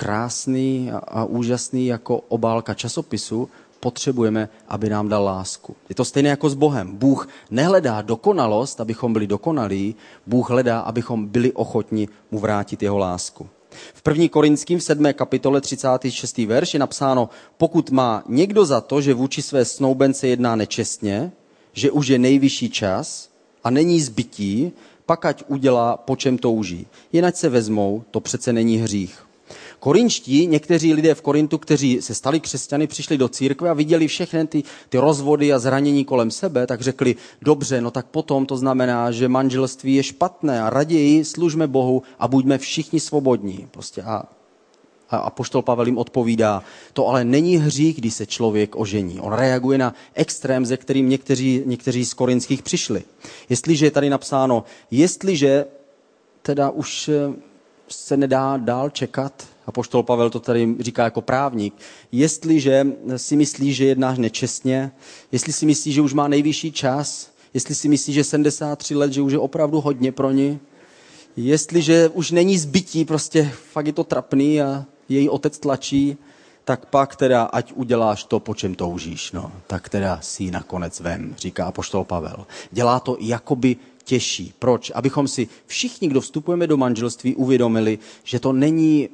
krásný 0.00 0.90
a, 0.92 1.24
úžasný 1.24 1.86
jako 1.86 2.16
obálka 2.16 2.74
časopisu, 2.74 3.48
potřebujeme, 3.80 4.48
aby 4.68 4.88
nám 4.88 5.08
dal 5.08 5.24
lásku. 5.24 5.76
Je 5.88 5.94
to 5.94 6.04
stejné 6.04 6.28
jako 6.28 6.50
s 6.50 6.54
Bohem. 6.54 6.96
Bůh 6.96 7.28
nehledá 7.50 8.02
dokonalost, 8.02 8.80
abychom 8.80 9.12
byli 9.12 9.26
dokonalí, 9.26 9.94
Bůh 10.26 10.50
hledá, 10.50 10.80
abychom 10.80 11.26
byli 11.26 11.52
ochotni 11.52 12.08
mu 12.30 12.38
vrátit 12.38 12.82
jeho 12.82 12.98
lásku. 12.98 13.48
V 13.94 14.08
1. 14.08 14.28
Korinským 14.28 14.78
v 14.78 14.82
7. 14.82 15.12
kapitole 15.12 15.60
36. 15.60 16.38
verš 16.38 16.74
je 16.74 16.80
napsáno, 16.80 17.28
pokud 17.56 17.90
má 17.90 18.24
někdo 18.28 18.64
za 18.64 18.80
to, 18.80 19.00
že 19.00 19.14
vůči 19.14 19.42
své 19.42 19.64
snoubence 19.64 20.28
jedná 20.28 20.56
nečestně, 20.56 21.32
že 21.72 21.90
už 21.90 22.06
je 22.06 22.18
nejvyšší 22.18 22.70
čas 22.70 23.28
a 23.64 23.70
není 23.70 24.00
zbytí, 24.00 24.72
pak 25.06 25.24
ať 25.24 25.44
udělá, 25.48 25.96
po 25.96 26.16
čem 26.16 26.38
touží. 26.38 26.86
Jen 27.12 27.32
se 27.34 27.48
vezmou, 27.48 28.04
to 28.10 28.20
přece 28.20 28.52
není 28.52 28.76
hřích. 28.76 29.29
Korinští, 29.80 30.46
někteří 30.46 30.94
lidé 30.94 31.14
v 31.14 31.22
Korintu, 31.22 31.58
kteří 31.58 32.02
se 32.02 32.14
stali 32.14 32.40
křesťany, 32.40 32.86
přišli 32.86 33.18
do 33.18 33.28
církve 33.28 33.70
a 33.70 33.74
viděli 33.74 34.08
všechny 34.08 34.46
ty, 34.46 34.62
ty 34.88 34.98
rozvody 34.98 35.52
a 35.52 35.58
zranění 35.58 36.04
kolem 36.04 36.30
sebe, 36.30 36.66
tak 36.66 36.80
řekli, 36.80 37.16
dobře, 37.42 37.80
no 37.80 37.90
tak 37.90 38.06
potom 38.06 38.46
to 38.46 38.56
znamená, 38.56 39.10
že 39.10 39.28
manželství 39.28 39.94
je 39.94 40.02
špatné 40.02 40.62
a 40.62 40.70
raději 40.70 41.24
služme 41.24 41.66
Bohu 41.66 42.02
a 42.18 42.28
buďme 42.28 42.58
všichni 42.58 43.00
svobodní. 43.00 43.68
Prostě 43.70 44.02
a 44.02 44.22
a 45.10 45.30
poštol 45.30 45.62
Pavel 45.62 45.86
jim 45.86 45.98
odpovídá, 45.98 46.62
to 46.92 47.08
ale 47.08 47.24
není 47.24 47.56
hřích, 47.56 47.96
když 47.96 48.14
se 48.14 48.26
člověk 48.26 48.76
ožení. 48.76 49.20
On 49.20 49.32
reaguje 49.32 49.78
na 49.78 49.94
extrém, 50.14 50.66
ze 50.66 50.76
kterým 50.76 51.08
někteří, 51.08 51.62
někteří 51.66 52.04
z 52.04 52.14
korinských 52.14 52.62
přišli. 52.62 53.02
Jestliže 53.48 53.86
je 53.86 53.90
tady 53.90 54.10
napsáno, 54.10 54.64
jestliže 54.90 55.64
teda 56.42 56.70
už 56.70 57.10
se 57.88 58.16
nedá 58.16 58.56
dál 58.56 58.90
čekat, 58.90 59.46
a 59.70 59.72
poštol 59.72 60.02
Pavel 60.02 60.30
to 60.30 60.40
tady 60.40 60.74
říká 60.80 61.04
jako 61.04 61.20
právník, 61.20 61.74
jestliže 62.12 62.86
si 63.16 63.36
myslí, 63.36 63.72
že 63.72 63.84
jednáš 63.84 64.18
nečestně, 64.18 64.92
jestli 65.32 65.52
si 65.52 65.66
myslí, 65.66 65.92
že 65.92 66.02
už 66.02 66.14
má 66.14 66.28
nejvyšší 66.28 66.72
čas, 66.72 67.30
jestli 67.54 67.74
si 67.74 67.88
myslí, 67.88 68.12
že 68.12 68.24
73 68.24 68.94
let, 68.94 69.12
že 69.12 69.22
už 69.22 69.32
je 69.32 69.38
opravdu 69.38 69.80
hodně 69.80 70.12
pro 70.12 70.30
ní, 70.30 70.58
jestliže 71.36 72.08
už 72.08 72.30
není 72.30 72.58
zbytí, 72.58 73.04
prostě 73.04 73.52
fakt 73.72 73.86
je 73.86 73.92
to 73.92 74.04
trapný 74.04 74.62
a 74.62 74.86
její 75.08 75.28
otec 75.28 75.58
tlačí, 75.58 76.16
tak 76.64 76.86
pak 76.86 77.16
teda, 77.16 77.42
ať 77.42 77.72
uděláš 77.72 78.24
to, 78.24 78.40
po 78.40 78.54
čem 78.54 78.74
toužíš, 78.74 79.32
no, 79.32 79.52
tak 79.66 79.88
teda 79.88 80.18
si 80.22 80.50
nakonec 80.50 81.00
vem, 81.00 81.34
říká 81.38 81.72
poštol 81.72 82.04
Pavel. 82.04 82.46
Dělá 82.70 83.00
to 83.00 83.16
jakoby 83.20 83.76
těžší. 84.04 84.52
Proč? 84.58 84.92
Abychom 84.94 85.28
si 85.28 85.48
všichni, 85.66 86.08
kdo 86.08 86.20
vstupujeme 86.20 86.66
do 86.66 86.76
manželství, 86.76 87.34
uvědomili, 87.34 87.98
že 88.24 88.40
to 88.40 88.52
není 88.52 89.08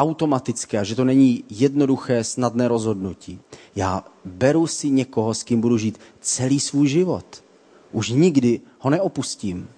automatické 0.00 0.78
a 0.78 0.84
že 0.84 0.96
to 0.96 1.04
není 1.04 1.44
jednoduché, 1.50 2.24
snadné 2.24 2.68
rozhodnutí. 2.68 3.40
Já 3.76 4.04
beru 4.24 4.66
si 4.66 4.90
někoho, 4.90 5.34
s 5.34 5.42
kým 5.42 5.60
budu 5.60 5.78
žít 5.78 6.00
celý 6.20 6.60
svůj 6.60 6.88
život. 6.88 7.44
Už 7.92 8.08
nikdy 8.08 8.60
ho 8.78 8.90
neopustím. 8.90 9.68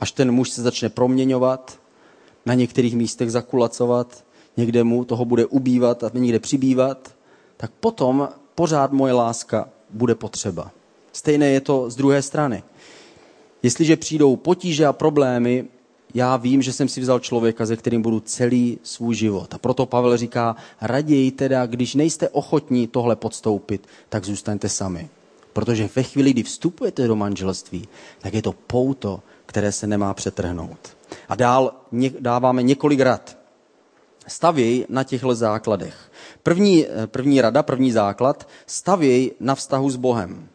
Až 0.00 0.12
ten 0.12 0.32
muž 0.32 0.50
se 0.50 0.62
začne 0.62 0.88
proměňovat, 0.88 1.80
na 2.46 2.54
některých 2.54 2.96
místech 2.96 3.30
zakulacovat, 3.30 4.24
někde 4.56 4.84
mu 4.84 5.04
toho 5.04 5.24
bude 5.24 5.46
ubývat 5.46 6.04
a 6.04 6.10
někde 6.14 6.38
přibývat, 6.38 7.14
tak 7.56 7.70
potom 7.80 8.28
pořád 8.54 8.92
moje 8.92 9.12
láska 9.12 9.68
bude 9.90 10.14
potřeba. 10.14 10.70
Stejné 11.12 11.48
je 11.48 11.60
to 11.60 11.90
z 11.90 11.96
druhé 11.96 12.22
strany. 12.22 12.62
Jestliže 13.62 13.96
přijdou 13.96 14.36
potíže 14.36 14.86
a 14.86 14.92
problémy, 14.92 15.64
já 16.14 16.36
vím, 16.36 16.62
že 16.62 16.72
jsem 16.72 16.88
si 16.88 17.00
vzal 17.00 17.20
člověka, 17.20 17.66
ze 17.66 17.76
kterým 17.76 18.02
budu 18.02 18.20
celý 18.20 18.78
svůj 18.82 19.14
život. 19.14 19.54
A 19.54 19.58
proto 19.58 19.86
Pavel 19.86 20.16
říká, 20.16 20.56
raději 20.80 21.30
teda, 21.30 21.66
když 21.66 21.94
nejste 21.94 22.28
ochotní 22.28 22.86
tohle 22.86 23.16
podstoupit, 23.16 23.86
tak 24.08 24.24
zůstaňte 24.24 24.68
sami. 24.68 25.08
Protože 25.52 25.88
ve 25.96 26.02
chvíli, 26.02 26.30
kdy 26.30 26.42
vstupujete 26.42 27.06
do 27.06 27.16
manželství, 27.16 27.88
tak 28.18 28.34
je 28.34 28.42
to 28.42 28.52
pouto, 28.52 29.22
které 29.46 29.72
se 29.72 29.86
nemá 29.86 30.14
přetrhnout. 30.14 30.96
A 31.28 31.34
dál 31.34 31.74
dáváme 32.20 32.62
několik 32.62 33.00
rad. 33.00 33.38
Stavěj 34.26 34.86
na 34.88 35.04
těchto 35.04 35.34
základech. 35.34 36.10
První, 36.42 36.86
první 37.06 37.40
rada, 37.40 37.62
první 37.62 37.92
základ, 37.92 38.48
stavěj 38.66 39.30
na 39.40 39.54
vztahu 39.54 39.90
s 39.90 39.96
Bohem. 39.96 40.48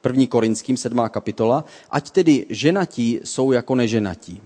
První 0.00 0.26
Korinským, 0.26 0.76
sedmá 0.76 1.08
kapitola, 1.08 1.64
ať 1.90 2.10
tedy 2.10 2.46
ženatí 2.50 3.20
jsou 3.24 3.52
jako 3.52 3.74
neženatí. 3.74 4.42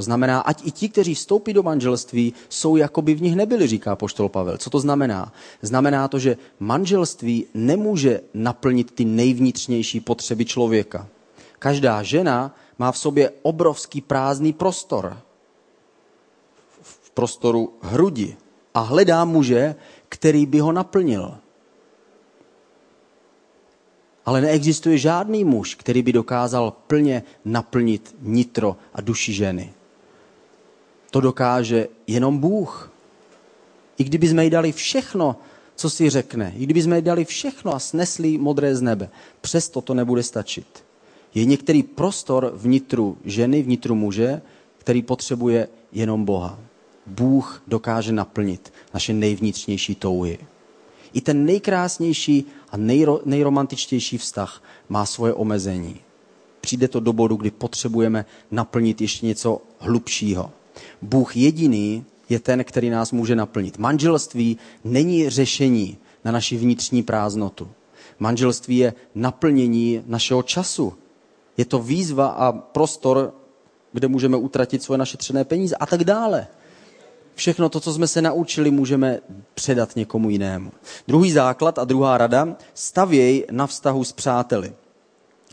To 0.00 0.04
znamená, 0.04 0.40
ať 0.40 0.66
i 0.66 0.70
ti, 0.70 0.88
kteří 0.88 1.14
vstoupí 1.14 1.52
do 1.52 1.62
manželství, 1.62 2.32
jsou 2.48 2.76
jako 2.76 3.02
by 3.02 3.14
v 3.14 3.22
nich 3.22 3.36
nebyli, 3.36 3.66
říká 3.66 3.96
poštol 3.96 4.28
Pavel. 4.28 4.56
Co 4.56 4.70
to 4.70 4.80
znamená? 4.80 5.32
Znamená 5.62 6.08
to, 6.08 6.18
že 6.18 6.36
manželství 6.60 7.46
nemůže 7.54 8.20
naplnit 8.34 8.90
ty 8.90 9.04
nejvnitřnější 9.04 10.00
potřeby 10.00 10.44
člověka. 10.44 11.08
Každá 11.58 12.02
žena 12.02 12.54
má 12.78 12.92
v 12.92 12.98
sobě 12.98 13.30
obrovský 13.42 14.00
prázdný 14.00 14.52
prostor. 14.52 15.20
V 16.82 17.10
prostoru 17.10 17.72
hrudi. 17.82 18.36
A 18.74 18.80
hledá 18.80 19.24
muže, 19.24 19.74
který 20.08 20.46
by 20.46 20.58
ho 20.58 20.72
naplnil. 20.72 21.34
Ale 24.26 24.40
neexistuje 24.40 24.98
žádný 24.98 25.44
muž, 25.44 25.74
který 25.74 26.02
by 26.02 26.12
dokázal 26.12 26.72
plně 26.86 27.22
naplnit 27.44 28.16
nitro 28.20 28.76
a 28.94 29.00
duši 29.00 29.32
ženy. 29.32 29.72
To 31.10 31.20
dokáže 31.20 31.88
jenom 32.06 32.38
Bůh. 32.38 32.92
I 33.98 34.04
kdyby 34.04 34.28
jsme 34.28 34.44
jí 34.44 34.50
dali 34.50 34.72
všechno, 34.72 35.36
co 35.74 35.90
si 35.90 36.10
řekne, 36.10 36.52
i 36.56 36.62
kdyby 36.62 36.82
jsme 36.82 36.96
jí 36.96 37.02
dali 37.02 37.24
všechno 37.24 37.74
a 37.74 37.78
snesli 37.78 38.38
modré 38.38 38.76
z 38.76 38.82
nebe, 38.82 39.08
přesto 39.40 39.80
to 39.80 39.94
nebude 39.94 40.22
stačit. 40.22 40.84
Je 41.34 41.44
některý 41.44 41.82
prostor 41.82 42.52
vnitru 42.54 43.18
ženy, 43.24 43.62
vnitru 43.62 43.94
muže, 43.94 44.42
který 44.78 45.02
potřebuje 45.02 45.68
jenom 45.92 46.24
Boha. 46.24 46.58
Bůh 47.06 47.62
dokáže 47.66 48.12
naplnit 48.12 48.72
naše 48.94 49.12
nejvnitřnější 49.12 49.94
touhy. 49.94 50.38
I 51.12 51.20
ten 51.20 51.44
nejkrásnější 51.44 52.44
a 52.70 52.76
nejro, 52.76 53.20
nejromantičtější 53.24 54.18
vztah 54.18 54.62
má 54.88 55.06
svoje 55.06 55.34
omezení. 55.34 55.96
Přijde 56.60 56.88
to 56.88 57.00
do 57.00 57.12
bodu, 57.12 57.36
kdy 57.36 57.50
potřebujeme 57.50 58.24
naplnit 58.50 59.00
ještě 59.00 59.26
něco 59.26 59.62
hlubšího. 59.78 60.50
Bůh 61.02 61.36
jediný 61.36 62.04
je 62.28 62.40
ten, 62.40 62.64
který 62.64 62.90
nás 62.90 63.12
může 63.12 63.36
naplnit. 63.36 63.78
Manželství 63.78 64.58
není 64.84 65.30
řešení 65.30 65.98
na 66.24 66.32
naši 66.32 66.56
vnitřní 66.56 67.02
prázdnotu. 67.02 67.68
Manželství 68.18 68.76
je 68.76 68.94
naplnění 69.14 70.02
našeho 70.06 70.42
času. 70.42 70.94
Je 71.56 71.64
to 71.64 71.78
výzva 71.78 72.26
a 72.26 72.52
prostor, 72.52 73.34
kde 73.92 74.08
můžeme 74.08 74.36
utratit 74.36 74.82
svoje 74.82 74.98
našetřené 74.98 75.44
peníze 75.44 75.76
a 75.76 75.86
tak 75.86 76.04
dále. 76.04 76.46
Všechno 77.34 77.68
to, 77.68 77.80
co 77.80 77.92
jsme 77.92 78.06
se 78.06 78.22
naučili, 78.22 78.70
můžeme 78.70 79.18
předat 79.54 79.96
někomu 79.96 80.30
jinému. 80.30 80.72
Druhý 81.08 81.32
základ 81.32 81.78
a 81.78 81.84
druhá 81.84 82.18
rada, 82.18 82.56
stavěj 82.74 83.46
na 83.50 83.66
vztahu 83.66 84.04
s 84.04 84.12
přáteli. 84.12 84.72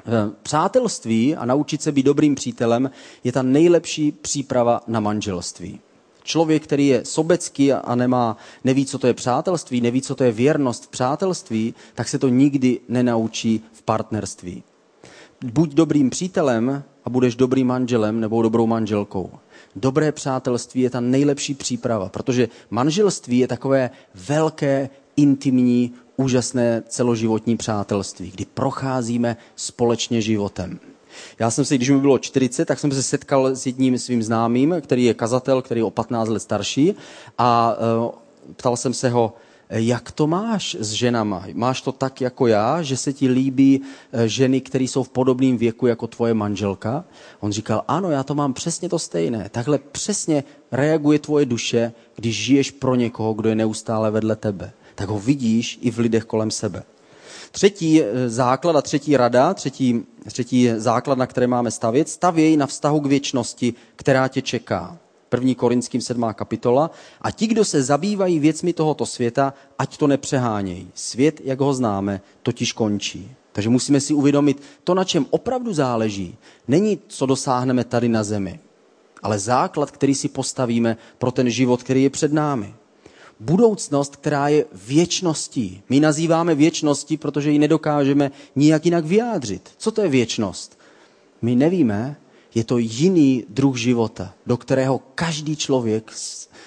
Eh, 0.07 0.31
přátelství 0.43 1.35
a 1.35 1.45
naučit 1.45 1.81
se 1.81 1.91
být 1.91 2.03
dobrým 2.03 2.35
přítelem 2.35 2.91
je 3.23 3.31
ta 3.31 3.41
nejlepší 3.41 4.11
příprava 4.11 4.81
na 4.87 4.99
manželství. 4.99 5.79
Člověk, 6.23 6.63
který 6.63 6.87
je 6.87 7.05
sobecký 7.05 7.73
a 7.73 7.95
nemá, 7.95 8.37
neví, 8.63 8.85
co 8.85 8.99
to 8.99 9.07
je 9.07 9.13
přátelství, 9.13 9.81
neví, 9.81 10.01
co 10.01 10.15
to 10.15 10.23
je 10.23 10.31
věrnost 10.31 10.83
v 10.83 10.87
přátelství, 10.87 11.73
tak 11.95 12.07
se 12.07 12.19
to 12.19 12.27
nikdy 12.27 12.79
nenaučí 12.89 13.63
v 13.71 13.81
partnerství. 13.81 14.63
Buď 15.43 15.73
dobrým 15.73 16.09
přítelem 16.09 16.83
a 17.05 17.09
budeš 17.09 17.35
dobrým 17.35 17.67
manželem 17.67 18.19
nebo 18.19 18.41
dobrou 18.41 18.67
manželkou. 18.67 19.31
Dobré 19.75 20.11
přátelství 20.11 20.81
je 20.81 20.89
ta 20.89 20.99
nejlepší 20.99 21.53
příprava, 21.53 22.09
protože 22.09 22.49
manželství 22.69 23.39
je 23.39 23.47
takové 23.47 23.89
velké, 24.27 24.89
intimní, 25.17 25.93
úžasné 26.17 26.83
celoživotní 26.87 27.57
přátelství, 27.57 28.31
kdy 28.31 28.45
procházíme 28.45 29.37
společně 29.55 30.21
životem. 30.21 30.79
Já 31.39 31.51
jsem 31.51 31.65
se, 31.65 31.75
když 31.75 31.89
mi 31.89 31.99
bylo 31.99 32.17
40, 32.17 32.65
tak 32.65 32.79
jsem 32.79 32.91
se 32.91 33.03
setkal 33.03 33.47
s 33.55 33.65
jedním 33.65 33.97
svým 33.97 34.23
známým, 34.23 34.75
který 34.81 35.03
je 35.03 35.13
kazatel, 35.13 35.61
který 35.61 35.79
je 35.79 35.85
o 35.85 35.91
15 35.91 36.29
let 36.29 36.39
starší 36.39 36.95
a 37.37 37.75
uh, 37.99 38.11
ptal 38.55 38.77
jsem 38.77 38.93
se 38.93 39.09
ho, 39.09 39.33
jak 39.69 40.11
to 40.11 40.27
máš 40.27 40.77
s 40.79 40.91
ženama? 40.91 41.45
Máš 41.53 41.81
to 41.81 41.91
tak 41.91 42.21
jako 42.21 42.47
já, 42.47 42.81
že 42.81 42.97
se 42.97 43.13
ti 43.13 43.27
líbí 43.27 43.81
e, 44.13 44.29
ženy, 44.29 44.61
které 44.61 44.83
jsou 44.83 45.03
v 45.03 45.09
podobném 45.09 45.57
věku 45.57 45.87
jako 45.87 46.07
tvoje 46.07 46.33
manželka? 46.33 47.03
On 47.39 47.51
říkal, 47.51 47.83
ano, 47.87 48.11
já 48.11 48.23
to 48.23 48.35
mám 48.35 48.53
přesně 48.53 48.89
to 48.89 48.99
stejné. 48.99 49.49
Takhle 49.49 49.79
přesně 49.91 50.43
reaguje 50.71 51.19
tvoje 51.19 51.45
duše, 51.45 51.93
když 52.15 52.35
žiješ 52.35 52.71
pro 52.71 52.95
někoho, 52.95 53.33
kdo 53.33 53.49
je 53.49 53.55
neustále 53.55 54.11
vedle 54.11 54.35
tebe 54.35 54.71
tak 54.97 55.09
ho 55.09 55.19
vidíš 55.19 55.79
i 55.81 55.91
v 55.91 55.97
lidech 55.99 56.25
kolem 56.25 56.51
sebe. 56.51 56.83
Třetí 57.51 58.01
eh, 58.01 58.29
základ 58.29 58.75
a 58.75 58.81
třetí 58.81 59.17
rada, 59.17 59.53
třetí, 59.53 60.05
třetí 60.25 60.69
základ, 60.77 61.17
na 61.17 61.25
které 61.25 61.47
máme 61.47 61.71
stavět, 61.71 62.09
stavěj 62.09 62.57
na 62.57 62.67
vztahu 62.67 62.99
k 62.99 63.05
věčnosti, 63.05 63.73
která 63.95 64.27
tě 64.27 64.41
čeká. 64.41 64.97
První 65.29 65.55
Korinským 65.55 66.01
7. 66.01 66.25
kapitola. 66.33 66.91
A 67.21 67.31
ti, 67.31 67.47
kdo 67.47 67.65
se 67.65 67.83
zabývají 67.83 68.39
věcmi 68.39 68.73
tohoto 68.73 69.05
světa, 69.05 69.53
ať 69.79 69.97
to 69.97 70.07
nepřehánějí. 70.07 70.91
Svět, 70.93 71.41
jak 71.43 71.59
ho 71.59 71.73
známe, 71.73 72.21
totiž 72.43 72.73
končí. 72.73 73.31
Takže 73.51 73.69
musíme 73.69 74.01
si 74.01 74.13
uvědomit, 74.13 74.61
to, 74.83 74.93
na 74.93 75.03
čem 75.03 75.25
opravdu 75.29 75.73
záleží, 75.73 76.37
není, 76.67 76.99
co 77.07 77.25
dosáhneme 77.25 77.83
tady 77.83 78.09
na 78.09 78.23
zemi, 78.23 78.59
ale 79.23 79.39
základ, 79.39 79.91
který 79.91 80.15
si 80.15 80.29
postavíme 80.29 80.97
pro 81.17 81.31
ten 81.31 81.49
život, 81.49 81.83
který 81.83 82.03
je 82.03 82.09
před 82.09 82.33
námi 82.33 82.73
budoucnost, 83.39 84.15
která 84.15 84.47
je 84.47 84.65
věčností. 84.87 85.81
My 85.89 85.99
nazýváme 85.99 86.55
věčností, 86.55 87.17
protože 87.17 87.51
ji 87.51 87.59
nedokážeme 87.59 88.31
nijak 88.55 88.85
jinak 88.85 89.05
vyjádřit. 89.05 89.69
Co 89.77 89.91
to 89.91 90.01
je 90.01 90.09
věčnost? 90.09 90.79
My 91.41 91.55
nevíme, 91.55 92.15
je 92.55 92.63
to 92.63 92.77
jiný 92.77 93.45
druh 93.49 93.77
života, 93.77 94.33
do 94.45 94.57
kterého 94.57 95.01
každý 95.15 95.55
člověk 95.55 96.11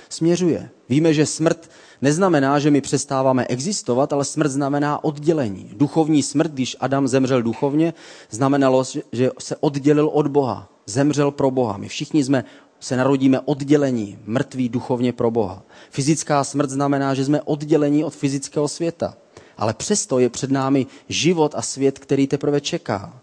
směřuje. 0.08 0.70
Víme, 0.88 1.14
že 1.14 1.26
smrt 1.26 1.70
neznamená, 2.02 2.58
že 2.58 2.70
my 2.70 2.80
přestáváme 2.80 3.46
existovat, 3.46 4.12
ale 4.12 4.24
smrt 4.24 4.50
znamená 4.50 5.04
oddělení. 5.04 5.70
Duchovní 5.76 6.22
smrt, 6.22 6.52
když 6.52 6.76
Adam 6.80 7.08
zemřel 7.08 7.42
duchovně, 7.42 7.94
znamenalo, 8.30 8.84
že 9.12 9.30
se 9.38 9.56
oddělil 9.56 10.10
od 10.12 10.26
Boha. 10.26 10.68
Zemřel 10.86 11.30
pro 11.30 11.50
Boha. 11.50 11.76
My 11.76 11.88
všichni 11.88 12.24
jsme 12.24 12.44
se 12.80 12.96
narodíme 12.96 13.40
oddělení, 13.40 14.18
mrtví 14.26 14.68
duchovně 14.68 15.12
pro 15.12 15.30
Boha. 15.30 15.62
Fyzická 15.90 16.44
smrt 16.44 16.70
znamená, 16.70 17.14
že 17.14 17.24
jsme 17.24 17.42
oddělení 17.42 18.04
od 18.04 18.14
fyzického 18.14 18.68
světa. 18.68 19.14
Ale 19.58 19.74
přesto 19.74 20.18
je 20.18 20.28
před 20.28 20.50
námi 20.50 20.86
život 21.08 21.54
a 21.56 21.62
svět, 21.62 21.98
který 21.98 22.26
teprve 22.26 22.60
čeká. 22.60 23.20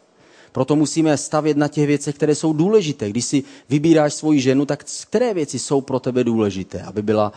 Proto 0.52 0.76
musíme 0.76 1.18
stavět 1.18 1.58
na 1.58 1.68
těch 1.68 1.88
věcech, 1.88 2.16
které 2.16 2.36
jsou 2.36 2.54
důležité. 2.54 3.10
Když 3.10 3.26
si 3.26 3.44
vybíráš 3.70 4.14
svoji 4.14 4.42
ženu, 4.42 4.66
tak 4.66 4.84
které 5.10 5.34
věci 5.34 5.60
jsou 5.60 5.82
pro 5.82 6.00
tebe 6.00 6.24
důležité? 6.24 6.82
Aby 6.82 7.02
byla 7.02 7.32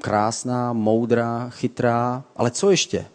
krásná, 0.00 0.72
moudrá, 0.72 1.50
chytrá, 1.50 2.24
ale 2.36 2.50
co 2.50 2.70
ještě? 2.70 3.06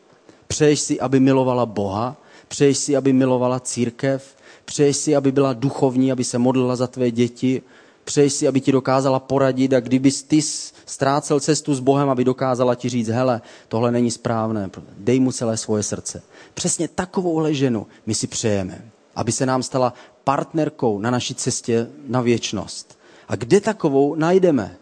Přeješ 0.48 0.80
si, 0.80 1.00
aby 1.00 1.20
milovala 1.20 1.66
Boha? 1.66 2.18
Přeješ 2.48 2.78
si, 2.78 2.96
aby 2.96 3.14
milovala 3.14 3.60
církev? 3.60 4.36
Přeješ 4.66 4.98
si, 4.98 5.16
aby 5.16 5.32
byla 5.32 5.54
duchovní, 5.54 6.12
aby 6.12 6.24
se 6.24 6.38
modlila 6.38 6.76
za 6.76 6.88
tvé 6.88 7.12
děti? 7.12 7.62
Přeješ 8.04 8.34
si, 8.34 8.48
aby 8.48 8.62
ti 8.62 8.72
dokázala 8.72 9.20
poradit 9.20 9.74
a 9.74 9.80
kdyby 9.80 10.12
ty 10.12 10.42
ztrácel 10.86 11.40
cestu 11.40 11.76
s 11.76 11.80
Bohem, 11.80 12.10
aby 12.10 12.24
dokázala 12.24 12.76
ti 12.76 12.90
říct, 12.90 13.08
hele, 13.08 13.42
tohle 13.68 13.92
není 13.92 14.12
správné, 14.12 14.70
dej 14.98 15.20
mu 15.20 15.32
celé 15.32 15.58
svoje 15.58 15.84
srdce. 15.84 16.24
Přesně 16.54 16.88
takovouhle 16.88 17.54
ženu 17.54 17.88
my 18.06 18.16
si 18.16 18.28
přejeme, 18.28 18.92
aby 19.16 19.32
se 19.32 19.46
nám 19.46 19.64
stala 19.64 19.94
partnerkou 20.24 21.00
na 21.00 21.12
naší 21.12 21.36
cestě 21.36 21.88
na 22.08 22.22
věčnost. 22.22 23.00
A 23.28 23.36
kde 23.36 23.62
takovou 23.62 24.16
najdeme? 24.16 24.78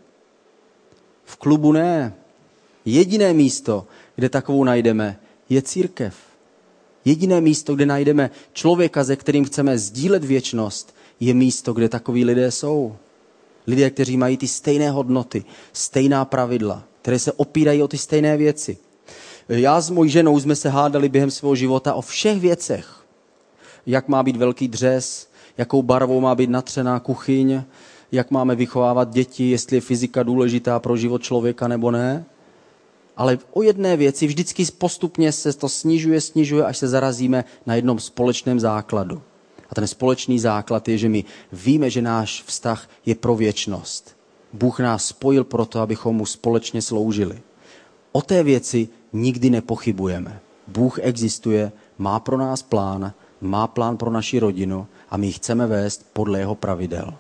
V 1.26 1.36
klubu 1.36 1.72
ne. 1.72 2.14
Jediné 2.86 3.34
místo, 3.34 3.88
kde 4.16 4.30
takovou 4.30 4.64
najdeme, 4.64 5.20
je 5.50 5.62
církev. 5.62 6.16
Jediné 7.06 7.42
místo, 7.42 7.76
kde 7.76 7.86
najdeme 7.86 8.30
člověka, 8.54 9.04
se 9.04 9.16
kterým 9.16 9.46
chceme 9.46 9.78
sdílet 9.78 10.24
věčnost, 10.24 10.96
je 11.20 11.34
místo, 11.34 11.74
kde 11.74 11.90
takoví 11.90 12.26
lidé 12.26 12.52
jsou. 12.52 12.96
Lidé, 13.68 13.90
kteří 13.90 14.18
mají 14.18 14.38
ty 14.38 14.48
stejné 14.48 14.92
hodnoty, 14.92 15.44
stejná 15.74 16.26
pravidla, 16.26 16.84
které 17.02 17.20
se 17.20 17.32
opírají 17.32 17.84
o 17.84 17.88
ty 17.88 17.98
stejné 17.98 18.38
věci. 18.38 18.78
Já 19.50 19.82
s 19.82 19.90
mojí 19.90 20.10
ženou 20.10 20.40
jsme 20.40 20.56
se 20.56 20.70
hádali 20.70 21.10
během 21.10 21.32
svého 21.32 21.56
života 21.56 21.94
o 21.94 22.02
všech 22.02 22.40
věcech. 22.40 23.06
Jak 23.86 24.08
má 24.08 24.24
být 24.24 24.36
velký 24.36 24.68
dřez, 24.68 25.30
jakou 25.58 25.82
barvou 25.82 26.22
má 26.22 26.36
být 26.36 26.50
natřená 26.50 27.00
kuchyň, 27.00 27.62
jak 28.12 28.32
máme 28.32 28.56
vychovávat 28.56 29.10
děti, 29.14 29.50
jestli 29.50 29.78
je 29.78 29.82
fyzika 29.82 30.24
důležitá 30.24 30.80
pro 30.80 30.98
život 30.98 31.24
člověka 31.24 31.68
nebo 31.68 31.92
ne. 31.92 32.26
ale 33.18 33.40
o 33.52 33.62
jedné 33.62 33.98
věci 33.98 34.28
vždycky 34.28 34.66
postupně 34.78 35.32
se 35.32 35.54
to 35.54 35.70
snižuje, 35.70 36.22
snižuje, 36.22 36.66
až 36.66 36.78
se 36.78 36.88
zarazíme 36.88 37.44
na 37.66 37.76
jednom 37.76 38.00
společném 38.00 38.60
základu. 38.60 39.22
A 39.72 39.76
ten 39.76 39.88
společný 39.88 40.40
základ 40.40 40.88
je, 40.88 40.98
že 40.98 41.10
my 41.10 41.24
víme, 41.52 41.90
že 41.90 42.02
náš 42.02 42.44
vztah 42.44 42.90
je 43.06 43.16
pro 43.16 43.36
věčnost. 43.36 44.18
Bůh 44.54 44.80
nás 44.80 45.06
spojil 45.06 45.44
proto, 45.44 45.80
abychom 45.80 46.16
mu 46.16 46.26
společně 46.26 46.82
sloužili. 46.82 47.42
O 48.12 48.22
té 48.22 48.44
věci 48.44 48.90
nikdy 49.14 49.50
nepochybujeme. 49.50 50.40
Bůh 50.68 51.00
existuje, 51.00 51.72
má 51.98 52.20
pro 52.20 52.38
nás 52.38 52.62
plán, 52.62 53.14
má 53.42 53.68
plán 53.68 53.98
pro 53.98 54.12
naši 54.12 54.40
rodinu 54.40 54.88
a 55.10 55.18
my 55.18 55.28
ji 55.28 55.34
chceme 55.34 55.68
vést 55.68 56.06
podle 56.14 56.40
jeho 56.40 56.56
pravidel. 56.56 57.14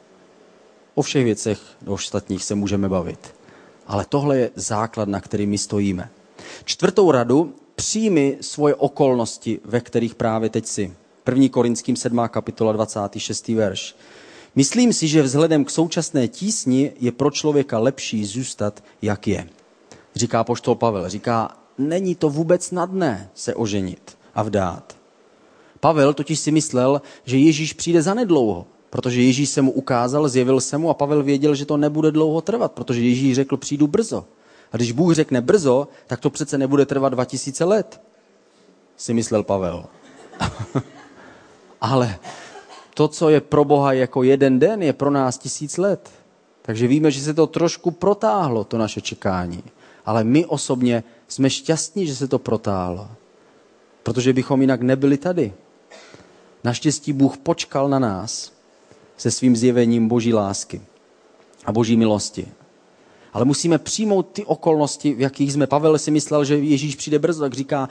O 0.95 1.01
všech 1.01 1.23
věcech 1.23 1.59
o 1.87 1.93
ostatních 1.93 2.43
se 2.43 2.55
můžeme 2.55 2.89
bavit. 2.89 3.35
Ale 3.87 4.05
tohle 4.09 4.37
je 4.37 4.51
základ, 4.55 5.09
na 5.09 5.21
který 5.21 5.47
my 5.47 5.57
stojíme. 5.57 6.09
Čtvrtou 6.65 7.11
radu, 7.11 7.53
přijmi 7.75 8.37
svoje 8.41 8.75
okolnosti, 8.75 9.59
ve 9.65 9.79
kterých 9.79 10.15
právě 10.15 10.49
teď 10.49 10.65
si. 10.65 10.93
1. 11.27 11.49
Korinským 11.49 11.95
7. 11.95 12.19
kapitola 12.27 12.71
26. 12.71 13.47
verš. 13.47 13.95
Myslím 14.55 14.93
si, 14.93 15.07
že 15.07 15.21
vzhledem 15.21 15.65
k 15.65 15.69
současné 15.69 16.27
tísni 16.27 16.91
je 16.99 17.11
pro 17.11 17.31
člověka 17.31 17.79
lepší 17.79 18.25
zůstat, 18.25 18.83
jak 19.01 19.27
je. 19.27 19.49
Říká 20.15 20.43
poštol 20.43 20.75
Pavel. 20.75 21.09
Říká, 21.09 21.57
není 21.77 22.15
to 22.15 22.29
vůbec 22.29 22.65
snadné 22.65 23.29
se 23.35 23.55
oženit 23.55 24.17
a 24.35 24.43
vdát. 24.43 24.95
Pavel 25.79 26.13
totiž 26.13 26.39
si 26.39 26.51
myslel, 26.51 27.01
že 27.25 27.37
Ježíš 27.37 27.73
přijde 27.73 28.01
zanedlouho, 28.01 28.65
protože 28.89 29.21
Ježíš 29.21 29.49
se 29.49 29.61
mu 29.61 29.71
ukázal, 29.71 30.29
zjevil 30.29 30.61
se 30.61 30.77
mu 30.77 30.89
a 30.89 30.93
Pavel 30.93 31.23
věděl, 31.23 31.55
že 31.55 31.65
to 31.65 31.77
nebude 31.77 32.11
dlouho 32.11 32.41
trvat, 32.41 32.71
protože 32.71 33.01
Ježíš 33.01 33.35
řekl, 33.35 33.57
přijdu 33.57 33.87
brzo. 33.87 34.25
A 34.71 34.77
když 34.77 34.91
Bůh 34.91 35.15
řekne 35.15 35.41
brzo, 35.41 35.87
tak 36.07 36.19
to 36.19 36.29
přece 36.29 36.57
nebude 36.57 36.85
trvat 36.85 37.09
2000 37.09 37.65
let, 37.65 38.01
si 38.97 39.13
myslel 39.13 39.43
Pavel. 39.43 39.85
Ale 41.81 42.19
to, 42.93 43.07
co 43.07 43.29
je 43.29 43.41
pro 43.41 43.65
Boha 43.65 43.93
jako 43.93 44.23
jeden 44.23 44.59
den, 44.59 44.83
je 44.83 44.93
pro 44.93 45.11
nás 45.11 45.37
tisíc 45.37 45.77
let. 45.77 46.09
Takže 46.61 46.87
víme, 46.87 47.11
že 47.11 47.21
se 47.21 47.33
to 47.33 47.47
trošku 47.47 47.91
protáhlo, 47.91 48.63
to 48.63 48.77
naše 48.77 49.01
čekání. 49.01 49.63
Ale 50.05 50.23
my 50.23 50.45
osobně 50.45 51.03
jsme 51.27 51.49
šťastní, 51.49 52.07
že 52.07 52.15
se 52.15 52.27
to 52.27 52.39
protáhlo. 52.39 53.07
Protože 54.03 54.33
bychom 54.33 54.61
jinak 54.61 54.81
nebyli 54.81 55.17
tady. 55.17 55.53
Naštěstí 56.63 57.13
Bůh 57.13 57.37
počkal 57.37 57.89
na 57.89 57.99
nás 57.99 58.51
se 59.17 59.31
svým 59.31 59.55
zjevením 59.55 60.07
boží 60.07 60.33
lásky 60.33 60.81
a 61.65 61.71
boží 61.71 61.97
milosti. 61.97 62.47
Ale 63.33 63.45
musíme 63.45 63.77
přijmout 63.77 64.27
ty 64.31 64.45
okolnosti, 64.45 65.13
v 65.13 65.21
jakých 65.21 65.53
jsme. 65.53 65.67
Pavel 65.67 65.97
si 65.97 66.11
myslel, 66.11 66.45
že 66.45 66.57
Ježíš 66.57 66.95
přijde 66.95 67.19
brzo, 67.19 67.41
tak 67.41 67.53
říká, 67.53 67.89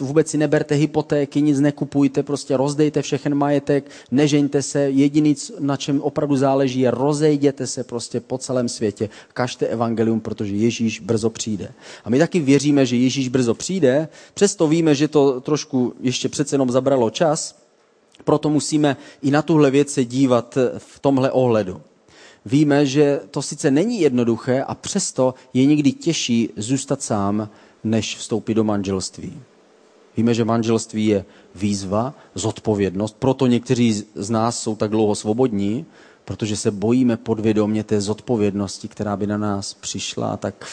vůbec 0.00 0.30
si 0.30 0.38
neberte 0.38 0.74
hypotéky, 0.74 1.42
nic 1.42 1.60
nekupujte, 1.60 2.22
prostě 2.22 2.56
rozdejte 2.56 3.02
všechen 3.02 3.34
majetek, 3.34 3.90
nežeňte 4.10 4.62
se, 4.62 4.80
jediný, 4.80 5.34
na 5.58 5.76
čem 5.76 6.00
opravdu 6.00 6.36
záleží, 6.36 6.80
je 6.80 6.90
rozejděte 6.90 7.66
se 7.66 7.84
prostě 7.84 8.20
po 8.20 8.38
celém 8.38 8.68
světě, 8.68 9.08
kažte 9.34 9.66
evangelium, 9.66 10.20
protože 10.20 10.54
Ježíš 10.54 11.00
brzo 11.00 11.30
přijde. 11.30 11.72
A 12.04 12.10
my 12.10 12.18
taky 12.18 12.40
věříme, 12.40 12.86
že 12.86 12.96
Ježíš 12.96 13.28
brzo 13.28 13.54
přijde, 13.54 14.08
přesto 14.34 14.68
víme, 14.68 14.94
že 14.94 15.08
to 15.08 15.40
trošku 15.40 15.94
ještě 16.00 16.28
přece 16.28 16.54
jenom 16.54 16.70
zabralo 16.70 17.10
čas, 17.10 17.58
proto 18.24 18.50
musíme 18.50 18.96
i 19.22 19.30
na 19.30 19.42
tuhle 19.42 19.70
věc 19.70 19.90
se 19.92 20.04
dívat 20.04 20.58
v 20.78 20.98
tomhle 20.98 21.30
ohledu. 21.30 21.80
Víme, 22.48 22.86
že 22.86 23.20
to 23.30 23.42
sice 23.42 23.70
není 23.70 24.00
jednoduché 24.00 24.62
a 24.62 24.74
přesto 24.74 25.34
je 25.54 25.66
někdy 25.66 25.92
těžší 25.92 26.50
zůstat 26.56 27.02
sám, 27.02 27.48
než 27.84 28.16
vstoupit 28.16 28.54
do 28.54 28.64
manželství. 28.64 29.40
Víme, 30.16 30.34
že 30.34 30.44
manželství 30.44 31.06
je 31.06 31.24
výzva, 31.54 32.14
zodpovědnost, 32.34 33.16
proto 33.18 33.46
někteří 33.46 34.04
z 34.14 34.30
nás 34.30 34.62
jsou 34.62 34.76
tak 34.76 34.90
dlouho 34.90 35.14
svobodní, 35.14 35.86
protože 36.24 36.56
se 36.56 36.70
bojíme 36.70 37.16
podvědomě 37.16 37.84
té 37.84 38.00
zodpovědnosti, 38.00 38.88
která 38.88 39.16
by 39.16 39.26
na 39.26 39.38
nás 39.38 39.74
přišla, 39.74 40.36
tak 40.36 40.66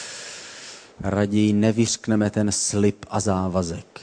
raději 1.00 1.52
nevyřkneme 1.52 2.30
ten 2.30 2.52
slib 2.52 3.04
a 3.10 3.20
závazek, 3.20 4.00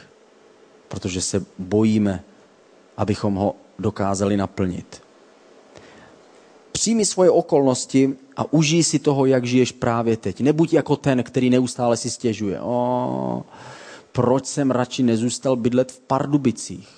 protože 0.88 1.22
se 1.22 1.46
bojíme, 1.60 2.24
abychom 2.98 3.36
ho 3.36 3.56
dokázali 3.80 4.38
naplnit. 4.38 5.03
Přijmi 6.74 7.06
svoje 7.06 7.30
okolnosti 7.30 8.14
a 8.38 8.54
užij 8.54 8.84
si 8.84 9.00
toho, 9.00 9.26
jak 9.26 9.46
žiješ 9.46 9.72
právě 9.72 10.18
teď. 10.18 10.42
Nebuď 10.42 10.74
jako 10.74 10.96
ten, 10.96 11.24
který 11.24 11.50
neustále 11.50 11.98
si 11.98 12.10
stěžuje. 12.10 12.62
O, 12.62 13.44
proč 14.12 14.46
jsem 14.46 14.72
radši 14.72 15.04
nezůstal 15.04 15.56
bydlet 15.56 15.92
v 15.92 16.00
Pardubicích? 16.00 16.90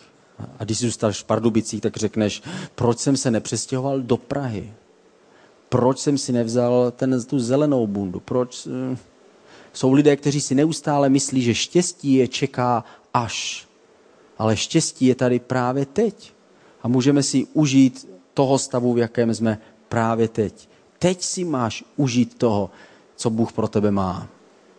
A 0.60 0.64
když 0.64 0.78
zůstal 0.78 1.12
v 1.12 1.24
Pardubicích, 1.24 1.82
tak 1.82 1.98
řekneš, 1.98 2.42
proč 2.76 3.00
jsem 3.00 3.18
se 3.18 3.32
nepřestěhoval 3.32 4.02
do 4.02 4.18
Prahy? 4.18 4.74
Proč 5.70 6.00
jsem 6.00 6.18
si 6.18 6.32
nevzal 6.32 6.92
ten, 6.96 7.24
tu 7.24 7.40
zelenou 7.40 7.88
bundu? 7.88 8.20
Proč? 8.20 8.68
Eh, 8.68 8.98
jsou 9.74 9.94
lidé, 9.94 10.16
kteří 10.16 10.42
si 10.42 10.56
neustále 10.56 11.10
myslí, 11.10 11.42
že 11.42 11.56
štěstí 11.56 12.14
je 12.14 12.28
čeká 12.28 12.84
až. 13.14 13.68
Ale 14.38 14.58
štěstí 14.58 15.06
je 15.06 15.16
tady 15.16 15.40
právě 15.40 15.86
teď. 15.86 16.34
A 16.82 16.88
můžeme 16.88 17.24
si 17.24 17.48
užít 17.54 18.15
toho 18.36 18.60
stavu, 18.60 18.94
v 18.94 18.98
jakém 18.98 19.34
jsme 19.34 19.58
právě 19.90 20.28
teď. 20.28 20.70
Teď 21.00 21.22
si 21.22 21.44
máš 21.44 21.84
užít 21.96 22.38
toho, 22.38 22.70
co 23.16 23.30
Bůh 23.30 23.54
pro 23.54 23.68
tebe 23.68 23.92
má. 23.92 24.28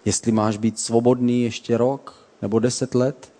Jestli 0.04 0.32
máš 0.32 0.56
být 0.56 0.78
svobodný 0.78 1.42
ještě 1.42 1.76
rok, 1.76 2.28
nebo 2.42 2.58
deset 2.58 2.94
let, 2.94 3.32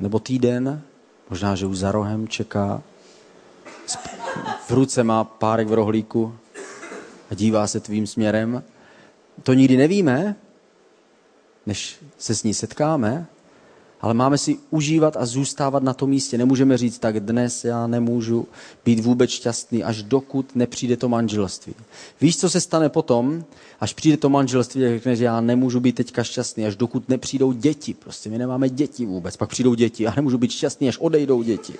nebo 0.00 0.18
týden, 0.18 0.82
možná, 1.30 1.54
že 1.54 1.66
už 1.66 1.78
za 1.78 1.92
rohem 1.92 2.28
čeká. 2.28 2.82
V 4.66 4.70
ruce 4.70 5.04
má 5.04 5.24
párek 5.24 5.68
v 5.68 5.72
rohlíku 5.72 6.34
a 7.30 7.34
dívá 7.34 7.66
se 7.66 7.80
tvým 7.80 8.06
směrem. 8.06 8.62
To 9.42 9.52
nikdy 9.54 9.76
nevíme, 9.76 10.36
než 11.66 11.96
se 12.18 12.34
s 12.34 12.42
ní 12.42 12.54
setkáme, 12.54 13.26
ale 14.04 14.14
máme 14.14 14.38
si 14.38 14.58
užívat 14.70 15.16
a 15.16 15.26
zůstávat 15.26 15.82
na 15.82 15.94
tom 15.94 16.10
místě. 16.10 16.38
Nemůžeme 16.38 16.78
říct, 16.78 16.98
tak 16.98 17.20
dnes 17.20 17.64
já 17.64 17.86
nemůžu 17.86 18.48
být 18.84 19.00
vůbec 19.00 19.30
šťastný, 19.30 19.84
až 19.84 20.02
dokud 20.02 20.56
nepřijde 20.56 20.96
to 20.96 21.08
manželství. 21.08 21.74
Víš, 22.20 22.38
co 22.38 22.50
se 22.50 22.60
stane 22.60 22.88
potom, 22.88 23.44
až 23.80 23.94
přijde 23.94 24.16
to 24.16 24.28
manželství, 24.28 24.80
tak 24.82 24.90
řekneš, 24.90 25.18
že 25.18 25.24
já 25.24 25.40
nemůžu 25.40 25.80
být 25.80 25.92
teďka 25.92 26.24
šťastný, 26.24 26.66
až 26.66 26.76
dokud 26.76 27.08
nepřijdou 27.08 27.52
děti. 27.52 27.94
Prostě 27.94 28.30
my 28.30 28.38
nemáme 28.38 28.68
děti 28.68 29.06
vůbec. 29.06 29.36
Pak 29.36 29.48
přijdou 29.48 29.74
děti 29.74 30.06
a 30.06 30.12
nemůžu 30.16 30.38
být 30.38 30.50
šťastný, 30.50 30.88
až 30.88 30.98
odejdou 30.98 31.42
děti. 31.42 31.74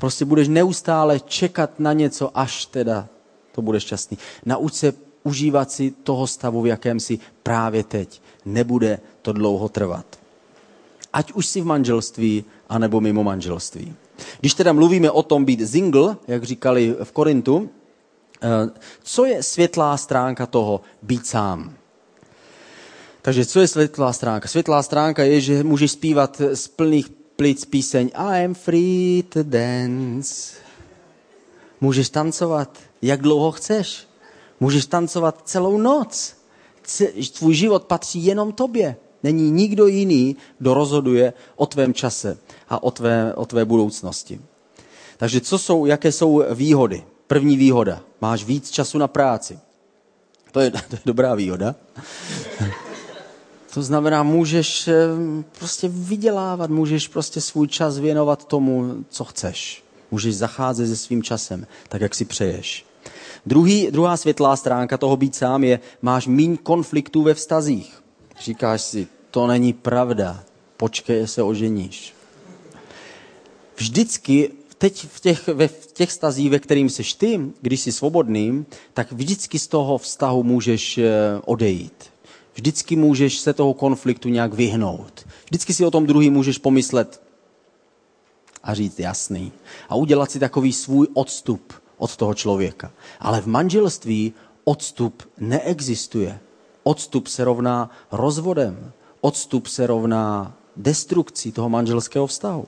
Prostě 0.00 0.24
budeš 0.24 0.48
neustále 0.48 1.20
čekat 1.20 1.80
na 1.80 1.92
něco, 1.92 2.38
až 2.38 2.66
teda 2.66 3.08
to 3.52 3.62
bude 3.62 3.80
šťastný. 3.80 4.18
Nauč 4.44 4.74
se 4.74 4.92
užívat 5.26 5.70
si 5.70 5.90
toho 5.90 6.26
stavu, 6.26 6.62
v 6.62 6.66
jakém 6.66 7.00
si 7.00 7.18
právě 7.42 7.84
teď. 7.84 8.22
Nebude 8.44 8.98
to 9.26 9.32
dlouho 9.32 9.68
trvat. 9.68 10.06
Ať 11.12 11.32
už 11.32 11.46
si 11.46 11.58
v 11.60 11.66
manželství, 11.66 12.44
anebo 12.70 13.00
mimo 13.02 13.26
manželství. 13.26 13.94
Když 14.40 14.54
teda 14.54 14.72
mluvíme 14.72 15.10
o 15.10 15.22
tom 15.22 15.44
být 15.44 15.66
single, 15.66 16.16
jak 16.28 16.44
říkali 16.44 16.94
v 17.02 17.12
Korintu, 17.12 17.66
eh, 17.66 18.70
co 19.02 19.24
je 19.24 19.42
světlá 19.42 19.96
stránka 19.96 20.46
toho 20.46 20.80
být 21.02 21.26
sám? 21.26 21.74
Takže 23.22 23.46
co 23.46 23.60
je 23.60 23.68
světlá 23.68 24.12
stránka? 24.12 24.48
Světlá 24.48 24.82
stránka 24.82 25.22
je, 25.22 25.40
že 25.40 25.64
můžeš 25.64 25.90
zpívat 25.92 26.42
z 26.54 26.68
plných 26.68 27.10
plic 27.36 27.64
píseň 27.64 28.10
I 28.14 28.44
am 28.44 28.54
free 28.54 29.22
to 29.22 29.42
dance. 29.42 30.54
Můžeš 31.80 32.08
tancovat, 32.08 32.78
jak 33.02 33.22
dlouho 33.22 33.52
chceš. 33.52 34.06
Můžeš 34.60 34.86
tancovat 34.86 35.42
celou 35.44 35.78
noc. 35.78 36.34
Tvůj 37.38 37.54
život 37.54 37.84
patří 37.84 38.24
jenom 38.24 38.52
tobě. 38.52 38.96
Není 39.22 39.50
nikdo 39.50 39.86
jiný, 39.86 40.36
kdo 40.58 40.74
rozhoduje 40.74 41.32
o 41.56 41.66
tvém 41.66 41.94
čase 41.94 42.38
a 42.68 42.82
o 42.82 42.90
tvé, 42.90 43.34
o 43.34 43.46
tvé 43.46 43.64
budoucnosti. 43.64 44.40
Takže 45.16 45.40
co 45.40 45.58
jsou, 45.58 45.86
jaké 45.86 46.12
jsou 46.12 46.44
výhody? 46.50 47.04
První 47.26 47.56
výhoda. 47.56 48.00
Máš 48.20 48.44
víc 48.44 48.70
času 48.70 48.98
na 48.98 49.08
práci. 49.08 49.58
To 50.52 50.60
je, 50.60 50.70
to 50.70 50.78
je 50.92 50.98
dobrá 51.04 51.34
výhoda. 51.34 51.74
To 53.74 53.82
znamená, 53.82 54.22
můžeš 54.22 54.88
eh, 54.88 54.94
prostě 55.58 55.88
vydělávat, 55.88 56.70
můžeš 56.70 57.08
prostě 57.08 57.40
svůj 57.40 57.68
čas 57.68 57.98
věnovat 57.98 58.44
tomu, 58.44 59.04
co 59.08 59.24
chceš. 59.24 59.84
Můžeš 60.10 60.36
zacházet 60.36 60.88
se 60.88 60.96
svým 60.96 61.22
časem, 61.22 61.66
tak 61.88 62.00
jak 62.00 62.14
si 62.14 62.24
přeješ. 62.24 62.86
Druhý, 63.46 63.90
druhá 63.90 64.16
světlá 64.16 64.56
stránka 64.56 64.98
toho 64.98 65.16
být 65.16 65.34
sám 65.34 65.64
je, 65.64 65.80
máš 66.02 66.26
míň 66.26 66.56
konfliktů 66.56 67.22
ve 67.22 67.34
vztazích. 67.34 68.02
Říkáš 68.40 68.82
si, 68.82 69.08
to 69.30 69.46
není 69.46 69.72
pravda, 69.72 70.44
počkej, 70.76 71.26
se 71.26 71.42
oženíš. 71.42 72.14
Vždycky, 73.76 74.50
teď 74.78 75.06
v 75.08 75.20
těch, 75.20 75.48
ve, 75.48 75.68
v 75.68 75.92
těch 75.92 76.12
stazích, 76.12 76.50
ve 76.50 76.58
kterým 76.58 76.90
jsi 76.90 77.02
ty, 77.18 77.40
když 77.60 77.80
jsi 77.80 77.92
svobodný, 77.92 78.66
tak 78.94 79.12
vždycky 79.12 79.58
z 79.58 79.66
toho 79.66 79.98
vztahu 79.98 80.42
můžeš 80.42 80.98
eh, 80.98 81.10
odejít. 81.44 82.04
Vždycky 82.54 82.96
můžeš 82.96 83.38
se 83.38 83.52
toho 83.52 83.74
konfliktu 83.74 84.28
nějak 84.28 84.54
vyhnout. 84.54 85.26
Vždycky 85.44 85.74
si 85.74 85.84
o 85.84 85.90
tom 85.90 86.06
druhý 86.06 86.30
můžeš 86.30 86.58
pomyslet 86.58 87.22
a 88.62 88.74
říct 88.74 88.98
jasný. 88.98 89.52
A 89.88 89.94
udělat 89.94 90.30
si 90.30 90.38
takový 90.38 90.72
svůj 90.72 91.06
odstup 91.14 91.72
od 91.98 92.16
toho 92.16 92.34
člověka. 92.34 92.92
Ale 93.20 93.40
v 93.40 93.46
manželství 93.46 94.32
odstup 94.64 95.22
neexistuje. 95.38 96.40
Odstup 96.86 97.26
se 97.26 97.44
rovná 97.44 97.90
rozvodem. 98.12 98.92
Odstup 99.20 99.66
se 99.66 99.86
rovná 99.86 100.54
destrukcí 100.76 101.52
toho 101.52 101.68
manželského 101.68 102.26
vztahu. 102.26 102.66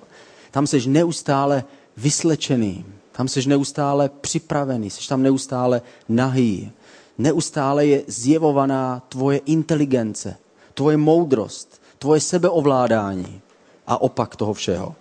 Tam 0.50 0.66
seš 0.66 0.87
neustále 0.87 1.64
vyslečený, 1.96 2.85
tam 3.12 3.28
seš 3.28 3.46
neustále 3.46 4.09
připravený, 4.09 4.90
seš 4.90 5.07
tam 5.07 5.22
neustále 5.22 5.83
nahý. 6.09 6.72
Neustále 7.18 7.87
je 7.87 8.02
zjevovaná 8.07 9.02
tvoje 9.09 9.38
inteligence, 9.38 10.37
tvoje 10.74 10.96
moudrost, 10.96 11.83
tvoje 11.98 12.20
sebeovládání 12.20 13.40
a 13.87 14.02
opak 14.02 14.37
toho 14.37 14.54
všeho. 14.54 14.94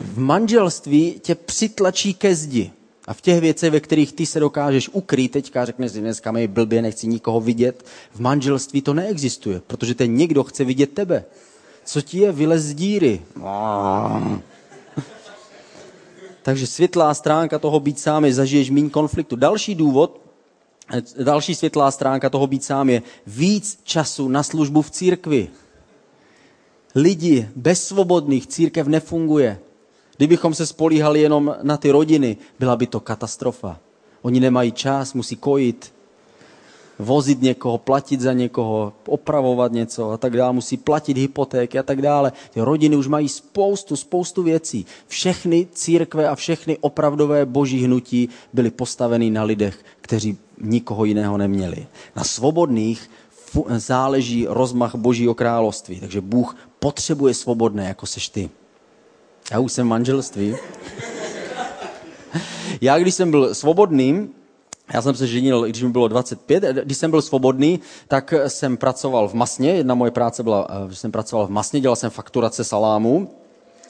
V 0.00 0.18
manželství 0.18 1.20
tě 1.22 1.34
přitlačí 1.34 2.14
ke 2.14 2.34
zdi. 2.34 2.72
A 3.10 3.14
v 3.14 3.20
těch 3.20 3.40
věcech, 3.40 3.70
ve 3.70 3.80
kterých 3.80 4.12
ty 4.12 4.26
se 4.26 4.40
dokážeš 4.40 4.88
ukrýt, 4.88 5.32
teďka 5.32 5.64
řekneš 5.64 5.92
si, 5.92 6.00
dneska 6.00 6.32
mi 6.32 6.48
blbě, 6.48 6.82
nechci 6.82 7.06
nikoho 7.06 7.40
vidět, 7.40 7.84
v 8.12 8.20
manželství 8.20 8.82
to 8.82 8.94
neexistuje, 8.94 9.60
protože 9.66 9.94
ten 9.94 10.14
někdo 10.14 10.44
chce 10.44 10.64
vidět 10.64 10.94
tebe. 10.94 11.24
Co 11.84 12.02
ti 12.02 12.18
je, 12.18 12.32
vylez 12.32 12.62
z 12.62 12.74
díry. 12.74 13.20
Takže 16.42 16.66
světlá 16.66 17.14
stránka 17.14 17.58
toho 17.58 17.80
být 17.80 17.98
sám 17.98 18.24
je, 18.24 18.34
zažiješ 18.34 18.70
méně 18.70 18.90
konfliktu. 18.90 19.36
Další 19.36 19.74
důvod, 19.74 20.20
další 21.22 21.54
světlá 21.54 21.90
stránka 21.90 22.30
toho 22.30 22.46
být 22.46 22.64
sám 22.64 22.90
je 22.90 23.02
víc 23.26 23.80
času 23.84 24.28
na 24.28 24.42
službu 24.42 24.82
v 24.82 24.90
církvi. 24.90 25.48
Lidi 26.94 27.48
bez 27.56 27.86
svobodných 27.86 28.46
církev 28.46 28.86
nefunguje. 28.86 29.58
Kdybychom 30.20 30.54
se 30.54 30.66
spolíhali 30.66 31.20
jenom 31.20 31.56
na 31.62 31.76
ty 31.76 31.90
rodiny, 31.90 32.36
byla 32.58 32.76
by 32.76 32.86
to 32.86 33.00
katastrofa. 33.00 33.80
Oni 34.22 34.40
nemají 34.40 34.72
čas, 34.72 35.14
musí 35.14 35.36
kojit, 35.36 35.94
vozit 36.98 37.42
někoho, 37.42 37.78
platit 37.78 38.20
za 38.20 38.32
někoho, 38.32 38.92
opravovat 39.08 39.72
něco 39.72 40.10
a 40.10 40.16
tak 40.16 40.36
dále, 40.36 40.52
musí 40.52 40.76
platit 40.76 41.16
hypotéky 41.16 41.78
a 41.78 41.82
tak 41.82 42.02
dále. 42.02 42.32
Ty 42.50 42.60
rodiny 42.60 42.96
už 42.96 43.06
mají 43.06 43.28
spoustu, 43.28 43.96
spoustu 43.96 44.42
věcí. 44.42 44.86
Všechny 45.06 45.68
církve 45.72 46.28
a 46.28 46.34
všechny 46.34 46.78
opravdové 46.80 47.46
boží 47.46 47.84
hnutí 47.84 48.28
byly 48.52 48.70
postaveny 48.70 49.30
na 49.30 49.42
lidech, 49.42 49.84
kteří 50.00 50.38
nikoho 50.60 51.04
jiného 51.04 51.38
neměli. 51.38 51.86
Na 52.16 52.24
svobodných 52.24 53.10
záleží 53.76 54.46
rozmach 54.48 54.94
božího 54.94 55.34
království. 55.34 56.00
Takže 56.00 56.20
Bůh 56.20 56.56
potřebuje 56.78 57.34
svobodné, 57.34 57.84
jako 57.84 58.06
seš 58.06 58.28
ty. 58.28 58.50
Já 59.50 59.58
už 59.60 59.72
jsem 59.72 59.86
v 59.86 59.90
manželství. 59.90 60.56
Já, 62.80 62.98
když 62.98 63.14
jsem 63.14 63.30
byl 63.30 63.54
svobodný, 63.54 64.28
já 64.92 65.02
jsem 65.02 65.14
se 65.14 65.26
ženil, 65.26 65.62
když 65.62 65.82
mi 65.82 65.88
bylo 65.88 66.08
25, 66.08 66.64
když 66.64 66.98
jsem 66.98 67.10
byl 67.10 67.22
svobodný, 67.22 67.80
tak 68.08 68.34
jsem 68.46 68.76
pracoval 68.76 69.28
v 69.28 69.34
masně, 69.34 69.70
jedna 69.70 69.94
moje 69.94 70.10
práce 70.10 70.42
byla, 70.42 70.68
že 70.90 70.96
jsem 70.96 71.12
pracoval 71.12 71.46
v 71.46 71.50
masně, 71.50 71.80
dělal 71.80 71.96
jsem 71.96 72.10
fakturace 72.10 72.64
salámu, 72.64 73.30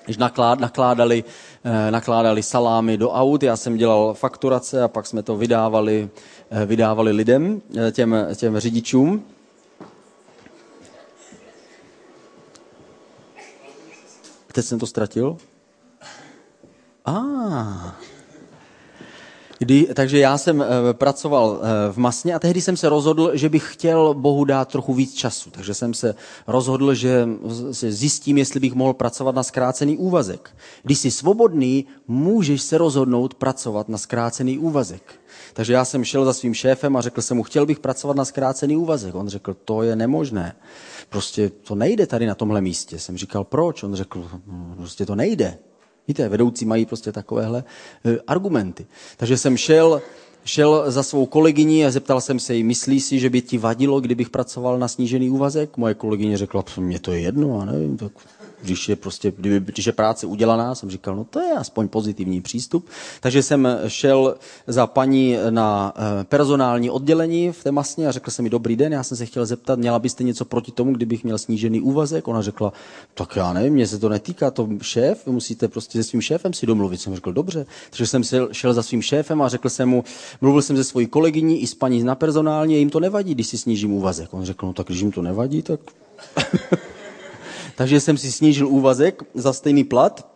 když 0.05 0.17
naklád, 0.17 0.61
nakládali, 0.61 1.25
eh, 1.65 1.91
nakládali 1.91 2.43
salámy 2.43 2.97
do 2.97 3.11
aut, 3.11 3.43
já 3.43 3.57
jsem 3.57 3.77
dělal 3.77 4.15
fakturace 4.15 4.83
a 4.83 4.89
pak 4.89 5.07
jsme 5.07 5.23
to 5.23 5.37
vydávali, 5.37 6.09
eh, 6.51 6.67
vydávali 6.67 7.13
lidem, 7.13 7.63
eh, 7.79 7.93
těm, 7.93 8.17
těm 8.37 8.59
řidičům. 8.59 9.25
Teď 14.53 14.65
jsem 14.65 14.79
to 14.79 14.87
ztratil. 14.87 15.37
A. 17.05 17.13
Ah. 17.13 17.95
Kdy, 19.63 19.89
takže 19.95 20.19
já 20.19 20.39
jsem 20.39 20.63
e, 20.63 20.67
pracoval 20.93 21.61
e, 21.63 21.93
v 21.93 21.97
masně 21.97 22.35
a 22.35 22.39
tehdy 22.39 22.61
jsem 22.61 22.77
se 22.77 22.89
rozhodl, 22.89 23.31
že 23.35 23.49
bych 23.49 23.73
chtěl 23.73 24.15
Bohu 24.15 24.45
dát 24.45 24.69
trochu 24.69 24.95
víc 24.95 25.15
času. 25.15 25.51
Takže 25.51 25.75
jsem 25.75 25.95
se 25.95 26.15
rozhodl, 26.47 26.95
že 26.95 27.29
se 27.73 27.93
zjistím, 27.93 28.39
jestli 28.39 28.61
bych 28.61 28.75
mohl 28.75 28.93
pracovat 28.93 29.35
na 29.35 29.43
zkrácený 29.43 29.97
úvazek. 29.97 30.57
Když 30.83 30.99
jsi 30.99 31.11
svobodný, 31.11 31.87
můžeš 32.09 32.63
se 32.63 32.79
rozhodnout 32.79 33.35
pracovat 33.35 33.89
na 33.89 33.99
zkrácený 33.99 34.59
úvazek. 34.59 35.15
Takže 35.53 35.73
já 35.73 35.85
jsem 35.85 36.05
šel 36.05 36.25
za 36.25 36.33
svým 36.33 36.55
šéfem 36.55 36.97
a 36.97 37.01
řekl 37.01 37.23
jsem 37.23 37.37
mu, 37.37 37.43
chtěl 37.43 37.67
bych 37.67 37.79
pracovat 37.79 38.17
na 38.17 38.25
zkrácený 38.25 38.77
úvazek. 38.77 39.15
On 39.15 39.29
řekl, 39.29 39.57
to 39.65 39.83
je 39.83 39.97
nemožné. 39.97 40.57
Prostě 41.09 41.51
to 41.51 41.75
nejde 41.75 42.07
tady 42.07 42.27
na 42.27 42.35
tomhle 42.35 42.61
místě. 42.61 42.99
Jsem 42.99 43.17
říkal, 43.17 43.45
proč? 43.45 43.83
On 43.83 43.95
řekl, 43.95 44.29
no, 44.47 44.75
prostě 44.77 45.07
to 45.07 45.15
nejde. 45.15 45.59
Víte, 46.11 46.29
vedoucí 46.29 46.65
mají 46.65 46.87
prostě 46.87 47.13
takovéhle 47.13 47.65
eh, 48.05 48.19
argumenty. 48.27 48.87
Takže 49.17 49.37
jsem 49.37 49.57
šel, 49.57 50.03
šel 50.45 50.85
za 50.91 51.03
svou 51.03 51.27
kolegyní 51.27 51.87
a 51.87 51.91
zeptal 51.91 52.21
jsem 52.21 52.39
se 52.39 52.55
jí, 52.55 52.65
myslí 52.65 53.01
si, 53.01 53.19
že 53.19 53.31
by 53.31 53.43
ti 53.43 53.59
vadilo, 53.59 54.01
kdybych 54.01 54.31
pracoval 54.31 54.79
na 54.79 54.89
snížený 54.89 55.31
úvazek? 55.31 55.77
Moje 55.77 55.95
kolegyně 55.95 56.37
řekla, 56.37 56.65
mě 56.79 56.99
to 56.99 57.13
je 57.13 57.21
jedno, 57.21 57.61
a 57.61 57.65
nevím, 57.65 57.97
tak 57.97 58.13
když 58.63 58.89
je 58.89 58.97
prostě, 58.97 59.33
když 59.39 59.87
je 59.87 59.93
práce 59.93 60.27
udělaná, 60.27 60.75
jsem 60.75 60.91
říkal, 60.91 61.17
no 61.17 61.25
to 61.25 61.41
je 61.41 61.53
aspoň 61.53 61.89
pozitivní 61.89 62.41
přístup. 62.41 62.87
Takže 63.21 63.43
jsem 63.43 63.69
šel 63.87 64.35
za 64.67 64.87
paní 64.87 65.37
na 65.51 65.93
eh, 65.97 66.25
personální 66.25 66.91
oddělení 66.91 67.53
v 67.53 67.63
té 67.63 67.73
masně 67.73 68.09
a 68.09 68.13
řekl 68.13 68.31
jsem 68.31 68.43
mi, 68.43 68.51
dobrý 68.51 68.77
den, 68.77 68.93
já 68.93 69.03
jsem 69.03 69.17
se 69.17 69.27
chtěl 69.27 69.47
zeptat, 69.47 69.79
měla 69.79 69.99
byste 69.99 70.25
něco 70.25 70.45
proti 70.45 70.73
tomu, 70.73 70.93
kdybych 70.93 71.25
měl 71.25 71.39
snížený 71.39 71.81
úvazek? 71.81 72.29
Ona 72.29 72.43
řekla, 72.43 72.73
tak 73.15 73.37
já 73.37 73.53
nevím, 73.53 73.73
mě 73.73 73.87
se 73.87 73.99
to 73.99 74.09
netýká, 74.09 74.51
to 74.51 74.69
šéf, 74.83 75.27
musíte 75.27 75.69
prostě 75.69 75.99
se 75.99 76.09
svým 76.09 76.21
šéfem 76.23 76.53
si 76.53 76.67
domluvit. 76.67 77.01
Jsem 77.01 77.15
řekl, 77.15 77.33
dobře. 77.33 77.67
Takže 77.91 78.07
jsem 78.07 78.23
šel 78.53 78.75
za 78.75 78.83
svým 78.83 79.03
šéfem 79.03 79.43
a 79.43 79.49
řekl 79.49 79.69
jsem 79.69 79.89
mu, 79.89 80.05
mluvil 80.41 80.63
jsem 80.63 80.77
se 80.77 80.85
svojí 80.85 81.07
kolegyní 81.07 81.63
i 81.63 81.67
s 81.67 81.75
paní 81.75 82.03
na 82.03 82.15
personální, 82.15 82.79
jim 82.79 82.91
to 82.91 83.01
nevadí, 83.01 83.35
když 83.35 83.47
si 83.47 83.59
snížím 83.59 83.93
úvazek. 83.93 84.35
On 84.35 84.45
řekl, 84.45 84.67
no 84.67 84.73
tak 84.73 84.87
když 84.87 85.01
jim 85.01 85.13
to 85.13 85.23
nevadí, 85.23 85.63
tak... 85.63 85.81
takže 87.81 88.01
jsem 88.01 88.19
si 88.19 88.33
snížil 88.33 88.69
úvazek 88.69 89.23
za 89.35 89.53
stejný 89.53 89.85
plat, 89.85 90.29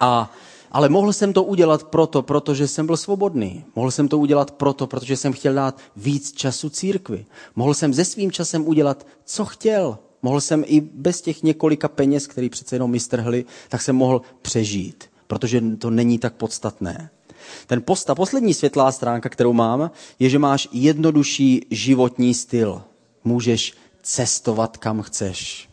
a, 0.00 0.32
ale 0.70 0.88
mohl 0.88 1.12
jsem 1.12 1.32
to 1.32 1.42
udělat 1.42 1.84
proto, 1.84 2.22
protože 2.22 2.68
jsem 2.68 2.86
byl 2.86 2.96
svobodný. 2.96 3.64
Mohl 3.76 3.90
jsem 3.90 4.08
to 4.08 4.18
udělat 4.18 4.50
proto, 4.50 4.86
protože 4.86 5.16
jsem 5.16 5.32
chtěl 5.32 5.54
dát 5.54 5.80
víc 5.96 6.32
času 6.32 6.70
církvi. 6.70 7.26
Mohl 7.56 7.74
jsem 7.74 7.94
se 7.94 8.04
svým 8.04 8.32
časem 8.32 8.68
udělat, 8.68 9.06
co 9.24 9.44
chtěl. 9.44 9.98
Mohl 10.22 10.40
jsem 10.40 10.64
i 10.66 10.80
bez 10.80 11.20
těch 11.20 11.42
několika 11.42 11.88
peněz, 11.88 12.26
které 12.26 12.48
přece 12.48 12.74
jenom 12.76 12.90
mi 12.90 13.00
strhli, 13.00 13.44
tak 13.68 13.82
jsem 13.82 13.96
mohl 13.96 14.22
přežít, 14.42 15.04
protože 15.26 15.60
to 15.78 15.90
není 15.90 16.18
tak 16.18 16.34
podstatné. 16.34 17.10
Ten 17.66 17.82
posta, 17.82 18.14
poslední 18.14 18.54
světlá 18.54 18.92
stránka, 18.92 19.28
kterou 19.28 19.52
mám, 19.52 19.90
je, 20.18 20.28
že 20.30 20.38
máš 20.38 20.68
jednodušší 20.72 21.66
životní 21.70 22.34
styl. 22.34 22.82
Můžeš 23.24 23.74
cestovat 24.02 24.76
kam 24.76 25.02
chceš. 25.02 25.71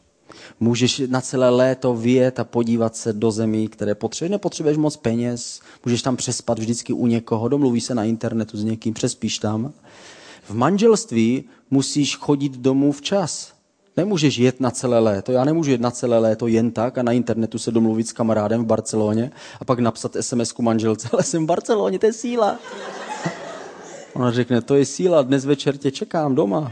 Můžeš 0.60 1.02
na 1.08 1.22
celé 1.22 1.50
léto 1.50 1.94
vyjet 1.94 2.40
a 2.40 2.44
podívat 2.44 2.96
se 2.96 3.14
do 3.14 3.32
zemí, 3.32 3.68
které 3.68 3.96
potřebuješ. 3.96 4.32
Nepotřebuješ 4.32 4.78
moc 4.78 4.98
peněz, 4.98 5.62
můžeš 5.86 6.02
tam 6.02 6.16
přespat 6.16 6.60
vždycky 6.60 6.94
u 6.94 7.08
někoho, 7.08 7.48
domluvíš 7.48 7.84
se 7.84 7.96
na 7.96 8.04
internetu 8.04 8.58
s 8.58 8.64
někým, 8.64 8.94
přespíš 8.94 9.38
tam. 9.38 9.74
V 10.44 10.54
manželství 10.54 11.44
musíš 11.72 12.16
chodit 12.16 12.58
domů 12.58 12.92
včas. 12.92 13.54
Nemůžeš 13.98 14.38
jet 14.38 14.60
na 14.60 14.72
celé 14.72 15.00
léto. 15.00 15.32
Já 15.32 15.46
nemůžu 15.46 15.72
jet 15.72 15.82
na 15.82 15.92
celé 15.92 16.20
léto 16.20 16.48
jen 16.48 16.72
tak 16.72 16.98
a 16.98 17.04
na 17.04 17.12
internetu 17.12 17.60
se 17.60 17.72
domluvit 17.72 18.08
s 18.08 18.14
kamarádem 18.14 18.64
v 18.64 18.66
Barceloně 18.66 19.32
a 19.60 19.66
pak 19.66 19.80
napsat 19.80 20.16
SMS-ku 20.16 20.62
manželce, 20.62 21.10
ale 21.14 21.24
jsem 21.24 21.44
v 21.44 21.48
Barceloně, 21.48 22.00
to 22.00 22.06
je 22.06 22.14
síla. 22.14 22.60
Ona 24.14 24.32
řekne, 24.32 24.62
to 24.62 24.76
je 24.76 24.86
síla, 24.86 25.22
dnes 25.22 25.46
večer 25.46 25.78
tě 25.78 25.92
čekám 25.92 26.36
doma. 26.36 26.72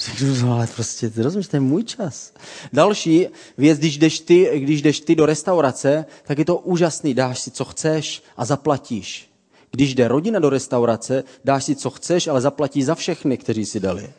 Řeknu, 0.00 0.34
no 0.42 0.54
ale 0.54 0.66
prostě, 0.66 1.10
ty 1.10 1.22
rozumíš, 1.22 1.48
to 1.48 1.56
je 1.56 1.60
můj 1.60 1.84
čas. 1.84 2.32
Další 2.72 3.26
věc, 3.58 3.78
když 3.78 3.98
jdeš, 3.98 4.20
ty, 4.20 4.50
když 4.54 4.82
jdeš 4.82 5.00
ty 5.00 5.14
do 5.14 5.26
restaurace, 5.26 6.04
tak 6.24 6.38
je 6.38 6.44
to 6.44 6.56
úžasný, 6.56 7.14
dáš 7.14 7.38
si, 7.38 7.50
co 7.50 7.64
chceš 7.64 8.22
a 8.36 8.44
zaplatíš. 8.44 9.30
Když 9.70 9.94
jde 9.94 10.08
rodina 10.08 10.38
do 10.38 10.50
restaurace, 10.50 11.24
dáš 11.44 11.64
si, 11.64 11.74
co 11.76 11.90
chceš, 11.90 12.26
ale 12.26 12.40
zaplatíš 12.40 12.84
za 12.84 12.94
všechny, 12.94 13.38
kteří 13.38 13.66
si 13.66 13.80
dali. 13.80 14.12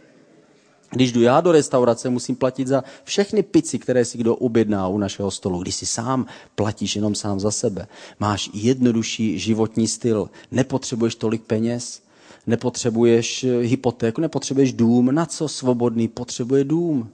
Když 0.90 1.12
jdu 1.12 1.22
já 1.22 1.42
do 1.42 1.52
restaurace, 1.52 2.10
musím 2.10 2.36
platit 2.36 2.68
za 2.68 2.84
všechny 3.04 3.44
pici, 3.44 3.80
které 3.80 4.06
si 4.06 4.18
kdo 4.18 4.36
objedná 4.36 4.88
u 4.88 4.98
našeho 4.98 5.32
stolu. 5.32 5.62
Když 5.62 5.76
si 5.76 5.86
sám 5.86 6.26
platíš 6.56 6.96
jenom 6.96 7.16
sám 7.16 7.40
za 7.40 7.52
sebe. 7.52 7.88
Máš 8.20 8.50
jednodušší 8.54 9.40
životní 9.40 9.88
styl. 9.88 10.30
Nepotřebuješ 10.52 11.16
tolik 11.16 11.44
peněz, 11.44 12.02
nepotřebuješ 12.48 13.44
eh, 13.44 13.58
hypotéku, 13.58 14.22
nepotřebuješ 14.22 14.74
dům. 14.74 15.16
Na 15.16 15.26
co 15.26 15.48
svobodný 15.48 16.08
potřebuje 16.08 16.64
dům? 16.64 17.10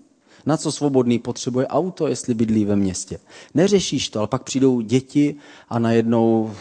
Na 0.46 0.58
co 0.58 0.72
svobodný 0.72 1.20
potřebuje 1.20 1.68
auto, 1.68 2.08
jestli 2.08 2.34
bydlí 2.34 2.66
ve 2.66 2.76
městě? 2.76 3.20
Neřešíš 3.54 4.10
to, 4.10 4.20
ale 4.20 4.28
pak 4.28 4.44
přijdou 4.44 4.82
děti 4.82 5.36
a 5.70 5.80
najednou 5.80 6.52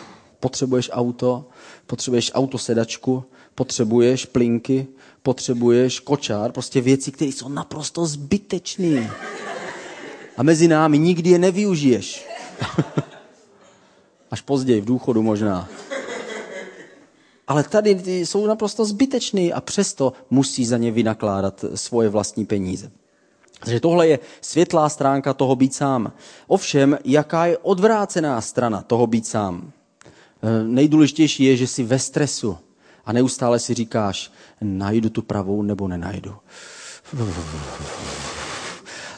Potřebuješ 0.41 0.91
auto, 0.93 1.49
potřebuješ 1.87 2.31
autosedačku, 2.35 3.25
potřebuješ 3.55 4.27
plinky, 4.27 4.87
potřebuješ 5.23 6.01
kočár, 6.01 6.53
prostě 6.53 6.81
věci, 6.81 7.13
které 7.13 7.31
jsou 7.31 7.49
naprosto 7.49 8.07
zbytečné. 8.07 9.11
A 10.37 10.43
mezi 10.43 10.69
námi 10.69 10.99
nikdy 10.99 11.31
je 11.31 11.39
nevyužiješ. 11.39 12.27
Až 14.31 14.41
později, 14.41 14.81
v 14.81 14.85
důchodu 14.85 15.23
možná. 15.23 15.69
Ale 17.47 17.63
tady 17.63 18.21
jsou 18.27 18.47
naprosto 18.47 18.85
zbytečný 18.85 19.53
a 19.53 19.61
přesto 19.61 20.13
musí 20.31 20.67
za 20.67 20.77
ně 20.77 20.91
vynakládat 20.91 21.65
svoje 21.75 22.09
vlastní 22.09 22.47
peníze. 22.47 22.91
Takže 23.61 23.81
tohle 23.81 24.09
je 24.09 24.19
světlá 24.41 24.89
stránka 24.89 25.35
toho 25.35 25.57
být 25.57 25.75
sám. 25.75 26.13
Ovšem, 26.47 26.99
jaká 27.05 27.47
je 27.47 27.59
odvrácená 27.59 28.41
strana 28.41 28.83
toho 28.83 29.07
být 29.07 29.27
sám? 29.27 29.71
E, 30.43 30.65
nejdůležitější 30.65 31.45
je, 31.45 31.57
že 31.57 31.67
jsi 31.67 31.83
ve 31.85 31.99
stresu 31.99 32.59
a 33.05 33.13
neustále 33.13 33.59
si 33.59 33.75
říkáš, 33.75 34.33
najdu 34.61 35.11
tu 35.11 35.23
pravou 35.23 35.63
nebo 35.63 35.89
nenajdu. 35.89 36.35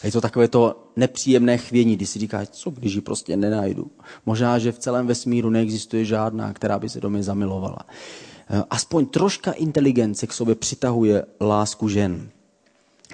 A 0.02 0.06
je 0.06 0.12
to 0.12 0.20
takové 0.20 0.48
to 0.48 0.90
nepříjemné 0.96 1.58
chvění, 1.58 1.96
kdy 1.96 2.06
si 2.06 2.18
říkáš, 2.18 2.48
co 2.48 2.70
když 2.70 2.94
ji 2.94 3.00
prostě 3.00 3.36
nenajdu. 3.36 3.90
Možná, 4.26 4.58
že 4.58 4.72
v 4.72 4.78
celém 4.78 5.06
vesmíru 5.06 5.50
neexistuje 5.50 6.04
žádná, 6.04 6.52
která 6.52 6.78
by 6.78 6.88
se 6.88 7.00
do 7.00 7.10
mě 7.10 7.22
zamilovala. 7.22 7.78
E, 8.50 8.62
aspoň 8.70 9.06
troška 9.06 9.52
inteligence 9.52 10.26
k 10.26 10.32
sobě 10.32 10.54
přitahuje 10.54 11.24
lásku 11.40 11.88
žen. 11.88 12.28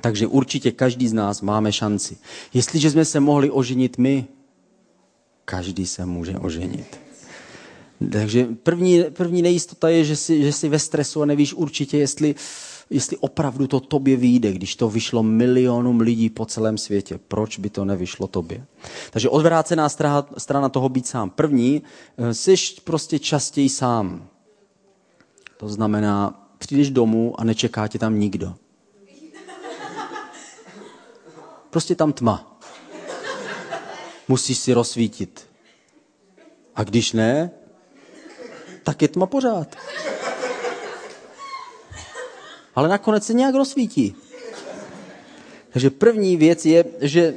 Takže 0.00 0.26
určitě 0.26 0.72
každý 0.72 1.08
z 1.08 1.12
nás 1.12 1.40
máme 1.40 1.72
šanci. 1.72 2.16
Jestliže 2.54 2.90
jsme 2.90 3.04
se 3.04 3.20
mohli 3.20 3.50
oženit 3.50 3.98
my, 3.98 4.26
každý 5.44 5.86
se 5.86 6.06
může 6.06 6.38
oženit. 6.38 6.98
Takže 8.12 8.48
první, 8.62 9.04
první 9.10 9.42
nejistota 9.42 9.88
je, 9.88 10.04
že 10.04 10.16
jsi, 10.16 10.42
že 10.42 10.52
jsi 10.52 10.68
ve 10.68 10.78
stresu 10.78 11.22
a 11.22 11.26
nevíš 11.26 11.54
určitě, 11.54 11.98
jestli, 11.98 12.34
jestli 12.90 13.16
opravdu 13.16 13.66
to 13.66 13.80
tobě 13.80 14.16
vyjde, 14.16 14.52
když 14.52 14.76
to 14.76 14.88
vyšlo 14.88 15.22
milionům 15.22 16.00
lidí 16.00 16.30
po 16.30 16.46
celém 16.46 16.78
světě. 16.78 17.18
Proč 17.28 17.58
by 17.58 17.70
to 17.70 17.84
nevyšlo 17.84 18.26
tobě? 18.26 18.66
Takže 19.10 19.28
odvrácená 19.28 19.88
strana, 19.88 20.26
strana 20.38 20.68
toho 20.68 20.88
být 20.88 21.06
sám. 21.06 21.30
První, 21.30 21.82
eh, 22.18 22.34
jsi 22.34 22.54
prostě 22.84 23.18
častěji 23.18 23.68
sám. 23.68 24.28
To 25.56 25.68
znamená, 25.68 26.46
přijdeš 26.58 26.90
domů 26.90 27.40
a 27.40 27.44
nečeká 27.44 27.88
tě 27.88 27.98
tam 27.98 28.18
nikdo. 28.18 28.54
Prostě 31.70 31.94
tam 31.94 32.12
tma. 32.12 32.58
Musíš 34.28 34.58
si 34.58 34.72
rozsvítit. 34.72 35.46
A 36.74 36.84
když 36.84 37.12
ne, 37.12 37.50
tak 38.82 39.02
je 39.02 39.08
tma 39.08 39.26
pořád. 39.26 39.76
Ale 42.74 42.88
nakonec 42.88 43.26
se 43.26 43.34
nějak 43.34 43.54
rozsvítí. 43.54 44.14
Takže 45.72 45.90
první 45.90 46.36
věc 46.36 46.66
je, 46.66 46.84
že, 47.00 47.34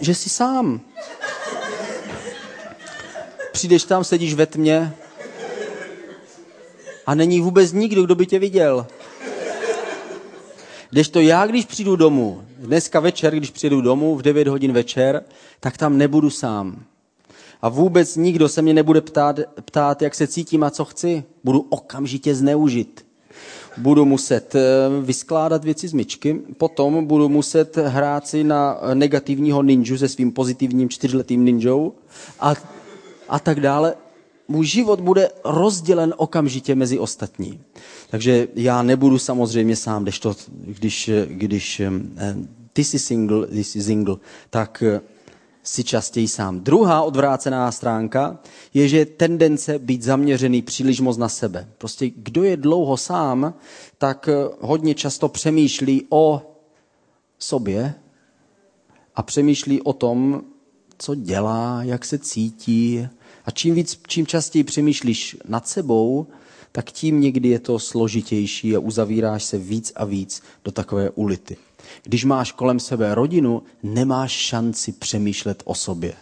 že 0.00 0.14
jsi 0.14 0.28
sám. 0.28 0.80
Přijdeš 3.52 3.84
tam, 3.84 4.04
sedíš 4.04 4.34
ve 4.34 4.46
tmě 4.46 4.94
a 7.06 7.14
není 7.14 7.40
vůbec 7.40 7.72
nikdo, 7.72 8.02
kdo 8.02 8.14
by 8.14 8.26
tě 8.26 8.38
viděl. 8.38 8.86
Když 10.90 11.08
to 11.08 11.20
já, 11.20 11.46
když 11.46 11.64
přijdu 11.64 11.96
domů, 11.96 12.44
dneska 12.58 13.00
večer, 13.00 13.36
když 13.36 13.50
přijdu 13.50 13.80
domů 13.80 14.16
v 14.16 14.22
9 14.22 14.48
hodin 14.48 14.72
večer, 14.72 15.24
tak 15.60 15.76
tam 15.76 15.98
nebudu 15.98 16.30
sám. 16.30 16.84
A 17.62 17.68
vůbec 17.68 18.16
nikdo 18.16 18.48
se 18.48 18.62
mě 18.62 18.74
nebude 18.74 19.00
ptát, 19.00 19.40
ptát, 19.64 20.02
jak 20.02 20.14
se 20.14 20.26
cítím 20.26 20.64
a 20.64 20.70
co 20.70 20.84
chci. 20.84 21.24
Budu 21.44 21.60
okamžitě 21.60 22.34
zneužit. 22.34 23.05
Budu 23.78 24.04
muset 24.04 24.54
eh, 24.54 24.60
vyskládat 25.02 25.64
věci 25.64 25.88
z 25.88 25.92
myčky, 25.92 26.34
potom 26.56 27.06
budu 27.06 27.28
muset 27.28 27.76
hrát 27.76 28.28
si 28.28 28.44
na 28.44 28.80
negativního 28.94 29.62
ninju 29.62 29.98
se 29.98 30.08
svým 30.08 30.32
pozitivním 30.32 30.88
čtyřletým 30.88 31.44
ninjou 31.44 31.92
a, 32.40 32.54
a 33.28 33.38
tak 33.38 33.60
dále 33.60 33.94
můj 34.48 34.66
život 34.66 35.00
bude 35.00 35.28
rozdělen 35.44 36.14
okamžitě 36.16 36.74
mezi 36.74 36.98
ostatní. 36.98 37.60
Takže 38.10 38.48
já 38.54 38.82
nebudu 38.82 39.18
samozřejmě 39.18 39.76
sám, 39.76 40.02
když, 40.02 40.18
to, 40.18 40.34
když, 40.48 41.10
když 41.26 41.80
eh, 41.80 41.90
ty 42.72 42.84
jsi 42.84 42.98
single, 42.98 43.46
ty 43.46 43.64
jsi 43.64 43.82
single, 43.82 44.16
tak 44.50 44.82
eh, 44.86 45.00
si 45.66 45.84
častěji 45.84 46.28
sám. 46.28 46.60
Druhá 46.60 47.02
odvrácená 47.02 47.72
stránka 47.72 48.38
je, 48.74 48.88
že 48.88 49.06
tendence 49.06 49.78
být 49.78 50.02
zaměřený 50.02 50.62
příliš 50.62 51.00
moc 51.00 51.16
na 51.16 51.28
sebe. 51.28 51.68
Prostě 51.78 52.10
kdo 52.16 52.42
je 52.44 52.56
dlouho 52.56 52.96
sám, 52.96 53.54
tak 53.98 54.28
eh, 54.28 54.48
hodně 54.60 54.94
často 54.94 55.28
přemýšlí 55.28 56.06
o 56.10 56.42
sobě 57.38 57.94
a 59.14 59.22
přemýšlí 59.22 59.82
o 59.82 59.92
tom, 59.92 60.42
co 60.98 61.14
dělá, 61.14 61.82
jak 61.82 62.04
se 62.04 62.18
cítí, 62.18 63.08
a 63.44 63.50
čím, 63.50 63.74
víc, 63.74 64.00
čím 64.06 64.26
častěji 64.26 64.64
přemýšlíš 64.64 65.36
nad 65.48 65.68
sebou, 65.68 66.26
tak 66.72 66.90
tím 66.92 67.20
někdy 67.20 67.48
je 67.48 67.58
to 67.58 67.78
složitější 67.78 68.76
a 68.76 68.78
uzavíráš 68.78 69.44
se 69.44 69.58
víc 69.58 69.92
a 69.96 70.04
víc 70.04 70.42
do 70.64 70.72
takové 70.72 71.10
ulity. 71.10 71.56
Když 72.02 72.24
máš 72.24 72.52
kolem 72.52 72.80
sebe 72.80 73.14
rodinu, 73.14 73.62
nemáš 73.82 74.32
šanci 74.32 74.92
přemýšlet 74.92 75.62
o 75.64 75.74
sobě. 75.74 76.14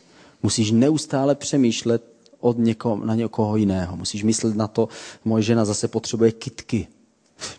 Musíš 0.42 0.70
neustále 0.70 1.34
přemýšlet 1.34 2.04
od 2.40 2.58
něko, 2.58 3.00
na 3.04 3.14
někoho 3.14 3.56
jiného. 3.56 3.96
Musíš 3.96 4.22
myslet 4.22 4.56
na 4.56 4.68
to, 4.68 4.88
moje 5.24 5.42
žena 5.42 5.64
zase 5.64 5.88
potřebuje 5.88 6.32
kitky. 6.32 6.86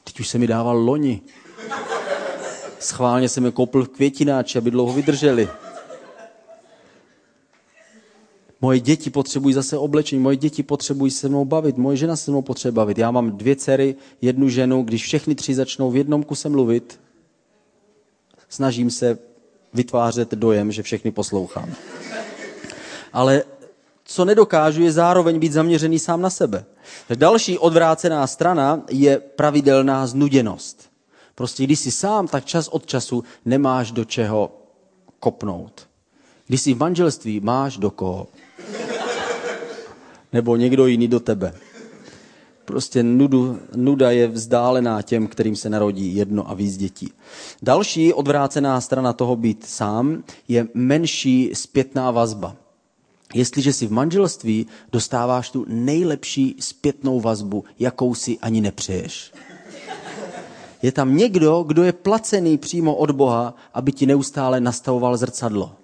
Teď 0.04 0.20
už 0.20 0.28
se 0.28 0.38
mi 0.38 0.48
dával 0.48 0.78
loni. 0.78 1.22
Schválně 2.80 3.30
jsem 3.30 3.46
je 3.46 3.52
koupil 3.52 3.86
květináči, 3.86 4.58
aby 4.58 4.72
dlouho 4.72 4.94
vydrželi. 4.94 5.50
Moje 8.62 8.80
děti 8.80 9.10
potřebují 9.10 9.54
zase 9.54 9.78
oblečení, 9.78 10.22
moje 10.22 10.38
děti 10.38 10.64
potřebují 10.64 11.12
se 11.12 11.30
mnou 11.30 11.46
bavit, 11.46 11.78
moje 11.78 11.98
žena 11.98 12.16
se 12.16 12.32
mnou 12.32 12.42
potřebuje 12.42 12.76
bavit. 12.76 12.98
Já 12.98 13.12
mám 13.12 13.32
dvě 13.32 13.56
dcery, 13.56 13.96
jednu 14.22 14.50
ženu, 14.50 14.84
když 14.84 15.04
všechny 15.04 15.36
tři 15.36 15.56
začnou 15.56 15.92
v 15.92 15.96
jednom 15.96 16.24
kuse 16.24 16.50
mluvit, 16.50 17.00
snažím 18.50 18.92
se 18.92 19.18
vytvářet 19.74 20.32
dojem, 20.32 20.72
že 20.72 20.84
všechny 20.84 21.12
poslouchám. 21.12 21.74
Ale 23.14 23.44
co 24.04 24.26
nedokážu, 24.26 24.82
je 24.82 24.92
zároveň 24.92 25.40
být 25.40 25.54
zaměřený 25.54 26.00
sám 26.00 26.22
na 26.22 26.30
sebe. 26.30 26.66
Další 27.16 27.58
odvrácená 27.58 28.28
strana 28.28 28.82
je 28.90 29.18
pravidelná 29.20 30.08
znuděnost. 30.08 30.90
Prostě 31.36 31.64
když 31.64 31.80
jsi 31.80 31.92
sám, 31.92 32.28
tak 32.28 32.46
čas 32.46 32.68
od 32.68 32.86
času 32.86 33.24
nemáš 33.46 33.92
do 33.92 34.06
čeho 34.06 34.52
kopnout. 35.20 35.88
Když 36.48 36.62
jsi 36.62 36.74
v 36.74 36.78
manželství, 36.78 37.40
máš 37.40 37.78
do 37.78 37.92
koho 37.92 38.28
nebo 40.36 40.56
někdo 40.56 40.88
jiný 40.88 41.08
do 41.08 41.20
tebe. 41.20 41.54
Prostě 42.66 43.04
nudu, 43.04 43.60
nuda 43.76 44.12
je 44.12 44.28
vzdálená 44.28 45.02
těm, 45.02 45.28
kterým 45.28 45.56
se 45.56 45.70
narodí 45.70 46.16
jedno 46.16 46.50
a 46.50 46.54
víc 46.54 46.78
dětí. 46.78 47.12
Další 47.62 48.14
odvrácená 48.14 48.82
strana 48.82 49.14
toho 49.14 49.36
být 49.36 49.66
sám 49.66 50.24
je 50.48 50.68
menší 50.74 51.52
zpětná 51.54 52.12
vazba. 52.12 52.56
Jestliže 53.34 53.74
si 53.74 53.88
v 53.88 53.92
manželství, 53.92 54.68
dostáváš 54.92 55.50
tu 55.50 55.66
nejlepší 55.68 56.56
zpětnou 56.60 57.22
vazbu, 57.22 57.64
jakou 57.80 58.16
si 58.16 58.40
ani 58.40 58.62
nepřeješ. 58.62 59.32
Je 60.82 60.92
tam 60.92 61.18
někdo, 61.18 61.64
kdo 61.64 61.84
je 61.84 61.94
placený 61.94 62.58
přímo 62.58 62.96
od 62.96 63.12
Boha, 63.12 63.56
aby 63.74 63.92
ti 63.92 64.06
neustále 64.06 64.60
nastavoval 64.60 65.18
zrcadlo. 65.18 65.76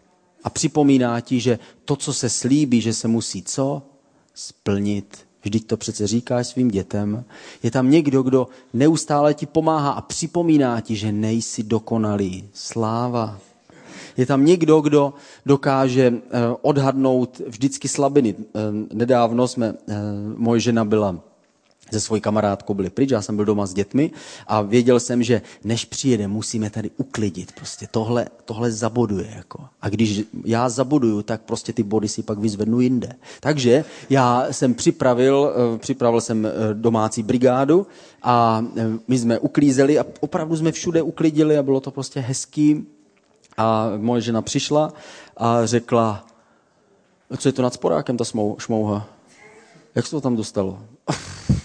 A 0.44 0.50
připomíná 0.50 1.20
ti, 1.20 1.40
že 1.40 1.60
to, 1.86 1.96
co 1.96 2.14
se 2.14 2.30
slíbí, 2.30 2.82
že 2.82 2.94
se 2.94 3.08
musí 3.08 3.44
co? 3.44 3.82
splnit. 4.34 5.31
Vždyť 5.44 5.68
to 5.68 5.78
přece 5.78 6.08
říkáš 6.08 6.48
svým 6.48 6.68
dětem. 6.68 7.24
Je 7.64 7.72
tam 7.72 7.90
někdo, 7.90 8.24
kdo 8.24 8.48
neustále 8.74 9.34
ti 9.34 9.46
pomáhá 9.46 9.92
a 9.92 10.02
připomíná 10.02 10.82
ti, 10.82 10.96
že 10.96 11.12
nejsi 11.12 11.64
dokonalý. 11.64 12.50
Sláva. 12.54 13.40
Je 14.18 14.26
tam 14.26 14.46
někdo, 14.46 14.82
kdo 14.82 15.14
dokáže 15.46 16.14
eh, 16.14 16.40
odhadnout 16.62 17.42
vždycky 17.48 17.88
slabiny. 17.88 18.36
Eh, 18.40 18.60
nedávno 18.94 19.48
jsme, 19.48 19.74
eh, 19.88 19.96
moje 20.36 20.60
žena 20.60 20.86
byla 20.86 21.31
se 21.92 22.02
svojí 22.02 22.22
kamarádkou 22.22 22.74
byli 22.74 22.90
pryč, 22.90 23.10
já 23.12 23.22
jsem 23.22 23.36
byl 23.36 23.46
doma 23.46 23.66
s 23.66 23.74
dětmi 23.74 24.12
a 24.48 24.62
věděl 24.62 25.00
jsem, 25.00 25.24
že 25.24 25.42
než 25.64 25.86
přijede, 25.86 26.28
musíme 26.28 26.70
tady 26.70 26.92
uklidit. 26.98 27.52
Prostě 27.52 27.88
tohle, 27.92 28.28
tohle 28.46 28.72
zaboduje. 28.72 29.34
Jako. 29.36 29.66
A 29.82 29.90
když 29.90 30.24
já 30.46 30.70
zaboduju, 30.70 31.22
tak 31.22 31.42
prostě 31.42 31.74
ty 31.74 31.84
body 31.84 32.08
si 32.08 32.24
pak 32.24 32.40
vyzvednu 32.40 32.80
jinde. 32.80 33.14
Takže 33.40 33.86
já 34.10 34.48
jsem 34.52 34.74
připravil, 34.74 35.54
eh, 35.76 35.78
připravil 35.78 36.22
jsem 36.22 36.46
eh, 36.46 36.52
domácí 36.74 37.24
brigádu 37.24 37.88
a 38.24 38.66
eh, 38.78 38.88
my 39.08 39.18
jsme 39.20 39.40
uklízeli 39.40 40.00
a 40.00 40.06
opravdu 40.20 40.58
jsme 40.58 40.72
všude 40.72 41.02
uklidili 41.02 41.58
a 41.58 41.64
bylo 41.64 41.80
to 41.80 41.92
prostě 41.92 42.20
hezký. 42.20 42.88
A 43.58 43.92
moje 43.98 44.22
žena 44.22 44.42
přišla 44.42 44.94
a 45.38 45.66
řekla, 45.66 46.26
co 47.38 47.50
je 47.50 47.54
to 47.54 47.62
nad 47.62 47.74
sporákem, 47.74 48.18
ta 48.18 48.24
šmouha? 48.58 49.08
Jak 49.96 50.06
se 50.06 50.12
to 50.12 50.22
tam 50.22 50.36
dostalo? 50.36 50.80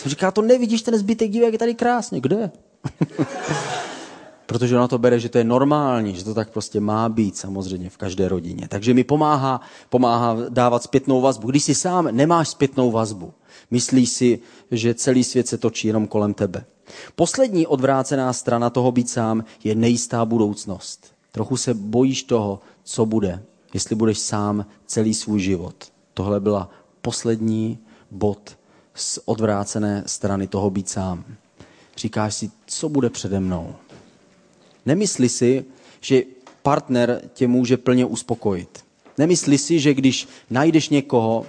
jsem 0.00 0.10
říká, 0.10 0.30
to 0.30 0.42
nevidíš 0.42 0.82
ten 0.82 0.98
zbytek 0.98 1.30
dívek, 1.30 1.52
je 1.52 1.58
tady 1.58 1.74
krásně. 1.74 2.20
Kde? 2.20 2.50
Protože 4.46 4.76
ona 4.76 4.88
to 4.88 4.98
bere, 4.98 5.20
že 5.20 5.28
to 5.28 5.38
je 5.38 5.44
normální, 5.44 6.14
že 6.14 6.24
to 6.24 6.34
tak 6.34 6.50
prostě 6.50 6.80
má 6.80 7.08
být 7.08 7.36
samozřejmě 7.36 7.90
v 7.90 7.96
každé 7.96 8.28
rodině. 8.28 8.68
Takže 8.68 8.94
mi 8.94 9.04
pomáhá, 9.04 9.60
pomáhá 9.88 10.36
dávat 10.48 10.82
zpětnou 10.82 11.20
vazbu. 11.20 11.50
Když 11.50 11.64
si 11.64 11.74
sám 11.74 12.08
nemáš 12.10 12.48
zpětnou 12.48 12.90
vazbu, 12.90 13.32
myslíš 13.70 14.10
si, 14.10 14.38
že 14.70 14.94
celý 14.94 15.24
svět 15.24 15.48
se 15.48 15.58
točí 15.58 15.88
jenom 15.88 16.06
kolem 16.06 16.34
tebe. 16.34 16.64
Poslední 17.14 17.66
odvrácená 17.66 18.32
strana 18.32 18.70
toho 18.70 18.92
být 18.92 19.10
sám 19.10 19.44
je 19.64 19.74
nejistá 19.74 20.24
budoucnost. 20.24 21.12
Trochu 21.32 21.56
se 21.56 21.74
bojíš 21.74 22.22
toho, 22.22 22.60
co 22.82 23.06
bude, 23.06 23.42
jestli 23.74 23.94
budeš 23.94 24.18
sám 24.18 24.66
celý 24.86 25.14
svůj 25.14 25.40
život. 25.40 25.74
Tohle 26.14 26.40
byla 26.40 26.70
poslední 27.02 27.78
bod 28.10 28.59
z 28.94 29.18
odvrácené 29.24 30.02
strany 30.06 30.46
toho 30.46 30.70
být 30.70 30.88
sám. 30.88 31.24
Říkáš 31.96 32.34
si, 32.34 32.50
co 32.66 32.88
bude 32.88 33.10
přede 33.10 33.40
mnou. 33.40 33.74
Nemysli 34.86 35.28
si, 35.28 35.64
že 36.00 36.22
partner 36.62 37.22
tě 37.32 37.48
může 37.48 37.76
plně 37.76 38.04
uspokojit. 38.04 38.84
Nemysli 39.18 39.58
si, 39.58 39.80
že 39.80 39.94
když 39.94 40.28
najdeš 40.50 40.88
někoho, 40.88 41.46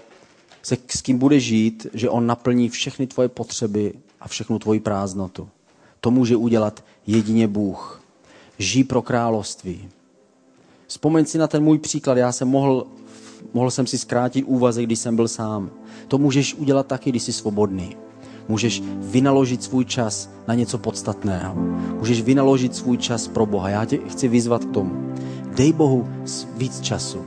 se, 0.62 0.78
s 0.88 1.02
kým 1.02 1.18
bude 1.18 1.39
žít, 1.39 1.88
že 1.94 2.10
on 2.10 2.28
naplní 2.28 2.70
všechny 2.70 3.08
tvoje 3.08 3.30
potřeby 3.30 3.94
a 4.20 4.28
všechnu 4.28 4.60
tvoji 4.60 4.80
prázdnotu. 4.80 5.50
To 6.00 6.12
může 6.12 6.36
udělat 6.36 6.84
jedině 7.08 7.48
Bůh. 7.48 8.04
Žij 8.58 8.84
pro 8.84 9.02
království. 9.02 9.89
Vzpomeň 10.88 11.26
si 11.26 11.38
na 11.38 11.48
ten 11.48 11.64
můj 11.64 11.78
příklad. 11.80 12.18
Já 12.18 12.32
jsem 12.32 12.48
mohl, 12.48 12.88
mohl 13.54 13.72
jsem 13.72 13.88
si 13.88 13.98
zkrátit 13.98 14.46
úvazek, 14.48 14.86
když 14.86 15.00
jsem 15.00 15.16
byl 15.16 15.28
sám. 15.28 15.70
To 16.08 16.18
můžeš 16.18 16.56
udělat 16.56 16.88
taky, 16.88 17.10
když 17.10 17.24
jsi 17.24 17.34
svobodný. 17.34 17.96
Můžeš 18.48 18.84
vynaložit 18.98 19.64
svůj 19.64 19.86
čas 19.86 20.30
na 20.48 20.54
něco 20.54 20.78
podstatného. 20.78 21.56
Můžeš 22.00 22.22
vynaložit 22.22 22.76
svůj 22.76 22.98
čas 22.98 23.28
pro 23.28 23.46
Boha. 23.46 23.70
Já 23.70 23.86
tě 23.86 23.98
chci 23.98 24.28
vyzvat 24.28 24.66
k 24.66 24.72
tomu. 24.72 25.14
Dej 25.56 25.74
Bohu 25.74 26.08
víc 26.58 26.82
času. 26.82 27.20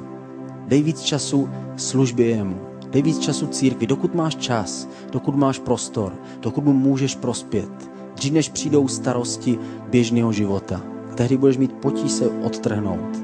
Dej 0.68 0.82
víc 0.82 1.00
času 1.00 1.48
službě 1.76 2.26
jemu. 2.26 2.56
Dej 2.90 3.02
víc 3.02 3.18
času 3.18 3.46
církvi, 3.46 3.86
dokud 3.86 4.14
máš 4.14 4.36
čas, 4.36 4.88
dokud 5.12 5.36
máš 5.36 5.58
prostor, 5.58 6.12
dokud 6.40 6.64
mu 6.64 6.72
můžeš 6.72 7.14
prospět. 7.14 7.90
Dřív 8.14 8.32
než 8.32 8.48
přijdou 8.48 8.88
starosti 8.88 9.58
běžného 9.90 10.32
života. 10.32 10.82
Tehdy 11.14 11.36
budeš 11.36 11.56
mít 11.56 11.72
potíž 11.72 12.12
se 12.12 12.28
odtrhnout. 12.28 13.18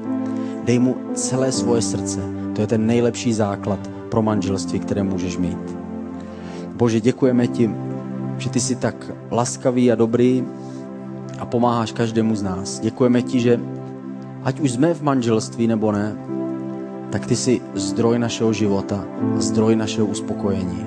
Dej 0.63 0.79
mu 0.79 0.95
celé 1.13 1.51
svoje 1.51 1.81
srdce. 1.81 2.40
To 2.55 2.61
je 2.61 2.67
ten 2.67 2.87
nejlepší 2.87 3.33
základ 3.33 3.79
pro 4.09 4.21
manželství, 4.21 4.79
které 4.79 5.03
můžeš 5.03 5.37
mít. 5.37 5.77
Bože, 6.75 6.99
děkujeme 6.99 7.47
ti, 7.47 7.69
že 8.37 8.49
ty 8.49 8.59
jsi 8.59 8.75
tak 8.75 9.11
laskavý 9.31 9.91
a 9.91 9.95
dobrý 9.95 10.43
a 11.39 11.45
pomáháš 11.45 11.91
každému 11.91 12.35
z 12.35 12.43
nás. 12.43 12.79
Děkujeme 12.79 13.21
ti, 13.21 13.39
že 13.39 13.59
ať 14.43 14.59
už 14.59 14.71
jsme 14.71 14.93
v 14.93 15.01
manželství 15.01 15.67
nebo 15.67 15.91
ne, 15.91 16.15
tak 17.09 17.25
ty 17.25 17.35
jsi 17.35 17.61
zdroj 17.75 18.19
našeho 18.19 18.53
života 18.53 19.05
a 19.37 19.39
zdroj 19.39 19.75
našeho 19.75 20.07
uspokojení. 20.07 20.85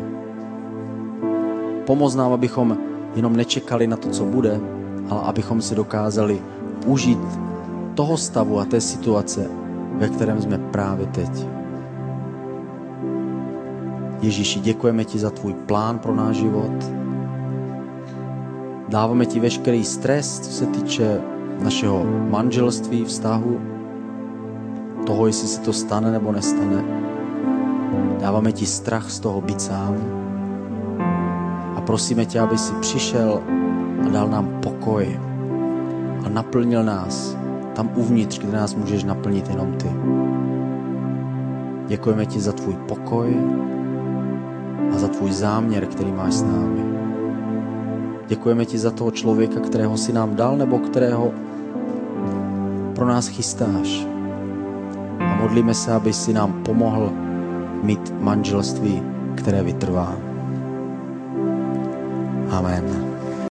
Pomoz 1.87 2.15
nám, 2.15 2.33
abychom 2.33 2.79
jenom 3.17 3.37
nečekali 3.37 3.87
na 3.87 3.97
to, 3.97 4.09
co 4.09 4.25
bude, 4.25 4.61
ale 5.09 5.21
abychom 5.21 5.62
si 5.62 5.75
dokázali 5.75 6.43
užít 6.87 7.19
toho 7.95 8.17
stavu 8.17 8.61
a 8.61 8.65
té 8.65 8.81
situace, 8.81 9.51
ve 9.95 10.09
kterém 10.09 10.43
jsme 10.43 10.59
právě 10.59 11.07
teď. 11.07 11.54
Ježíši, 14.25 14.61
děkujeme 14.61 15.05
ti 15.05 15.18
za 15.18 15.31
tvůj 15.31 15.55
plán 15.55 15.99
pro 15.99 16.14
náš 16.14 16.37
život. 16.37 16.91
Dáváme 18.89 19.27
ti 19.27 19.41
veškerý 19.41 19.85
stres, 19.85 20.41
co 20.41 20.51
se 20.51 20.66
týče 20.66 21.20
našeho 21.62 22.05
manželství, 22.31 23.05
vztahu, 23.05 23.61
toho, 25.07 25.27
jestli 25.27 25.49
se 25.49 25.61
to 25.61 25.72
stane 25.72 26.11
nebo 26.11 26.33
nestane. 26.33 26.85
Dáváme 28.20 28.53
ti 28.53 28.66
strach 28.66 29.11
z 29.11 29.20
toho 29.20 29.41
být 29.41 29.61
sám. 29.61 29.97
A 31.77 31.81
prosíme 31.81 32.25
tě, 32.27 32.41
aby 32.41 32.59
si 32.59 32.75
přišel 32.75 33.43
a 34.07 34.09
dal 34.09 34.29
nám 34.29 34.61
pokoj 34.62 35.20
a 36.25 36.29
naplnil 36.29 36.85
nás 36.85 37.37
tam 37.75 37.91
uvnitř, 37.95 38.39
kde 38.39 38.57
nás 38.57 38.75
můžeš 38.75 39.05
naplnit 39.05 39.49
jenom 39.49 39.72
ty. 39.72 39.89
Děkujeme 41.87 42.27
ti 42.27 42.41
za 42.41 42.53
tvůj 42.53 42.75
pokoj 42.89 43.37
tvůj 45.15 45.33
záměr, 45.33 45.87
který 45.87 46.12
máš 46.12 46.35
s 46.35 46.43
námi. 46.43 46.85
Děkujeme 48.27 48.65
ti 48.65 48.79
za 48.79 48.91
toho 48.91 49.11
člověka, 49.11 49.61
kterého 49.61 49.97
si 49.97 50.12
nám 50.12 50.37
dal 50.37 50.57
nebo 50.57 50.79
kterého 50.79 51.33
pro 52.95 53.07
nás 53.07 53.27
chystáš. 53.27 54.07
A 55.19 55.35
modlíme 55.41 55.75
se, 55.75 55.93
aby 55.93 56.12
si 56.12 56.33
nám 56.33 56.53
pomohl 56.53 57.12
mít 57.83 58.12
manželství, 58.21 59.03
které 59.35 59.62
vytrvá. 59.62 60.17
Amen. 62.51 63.14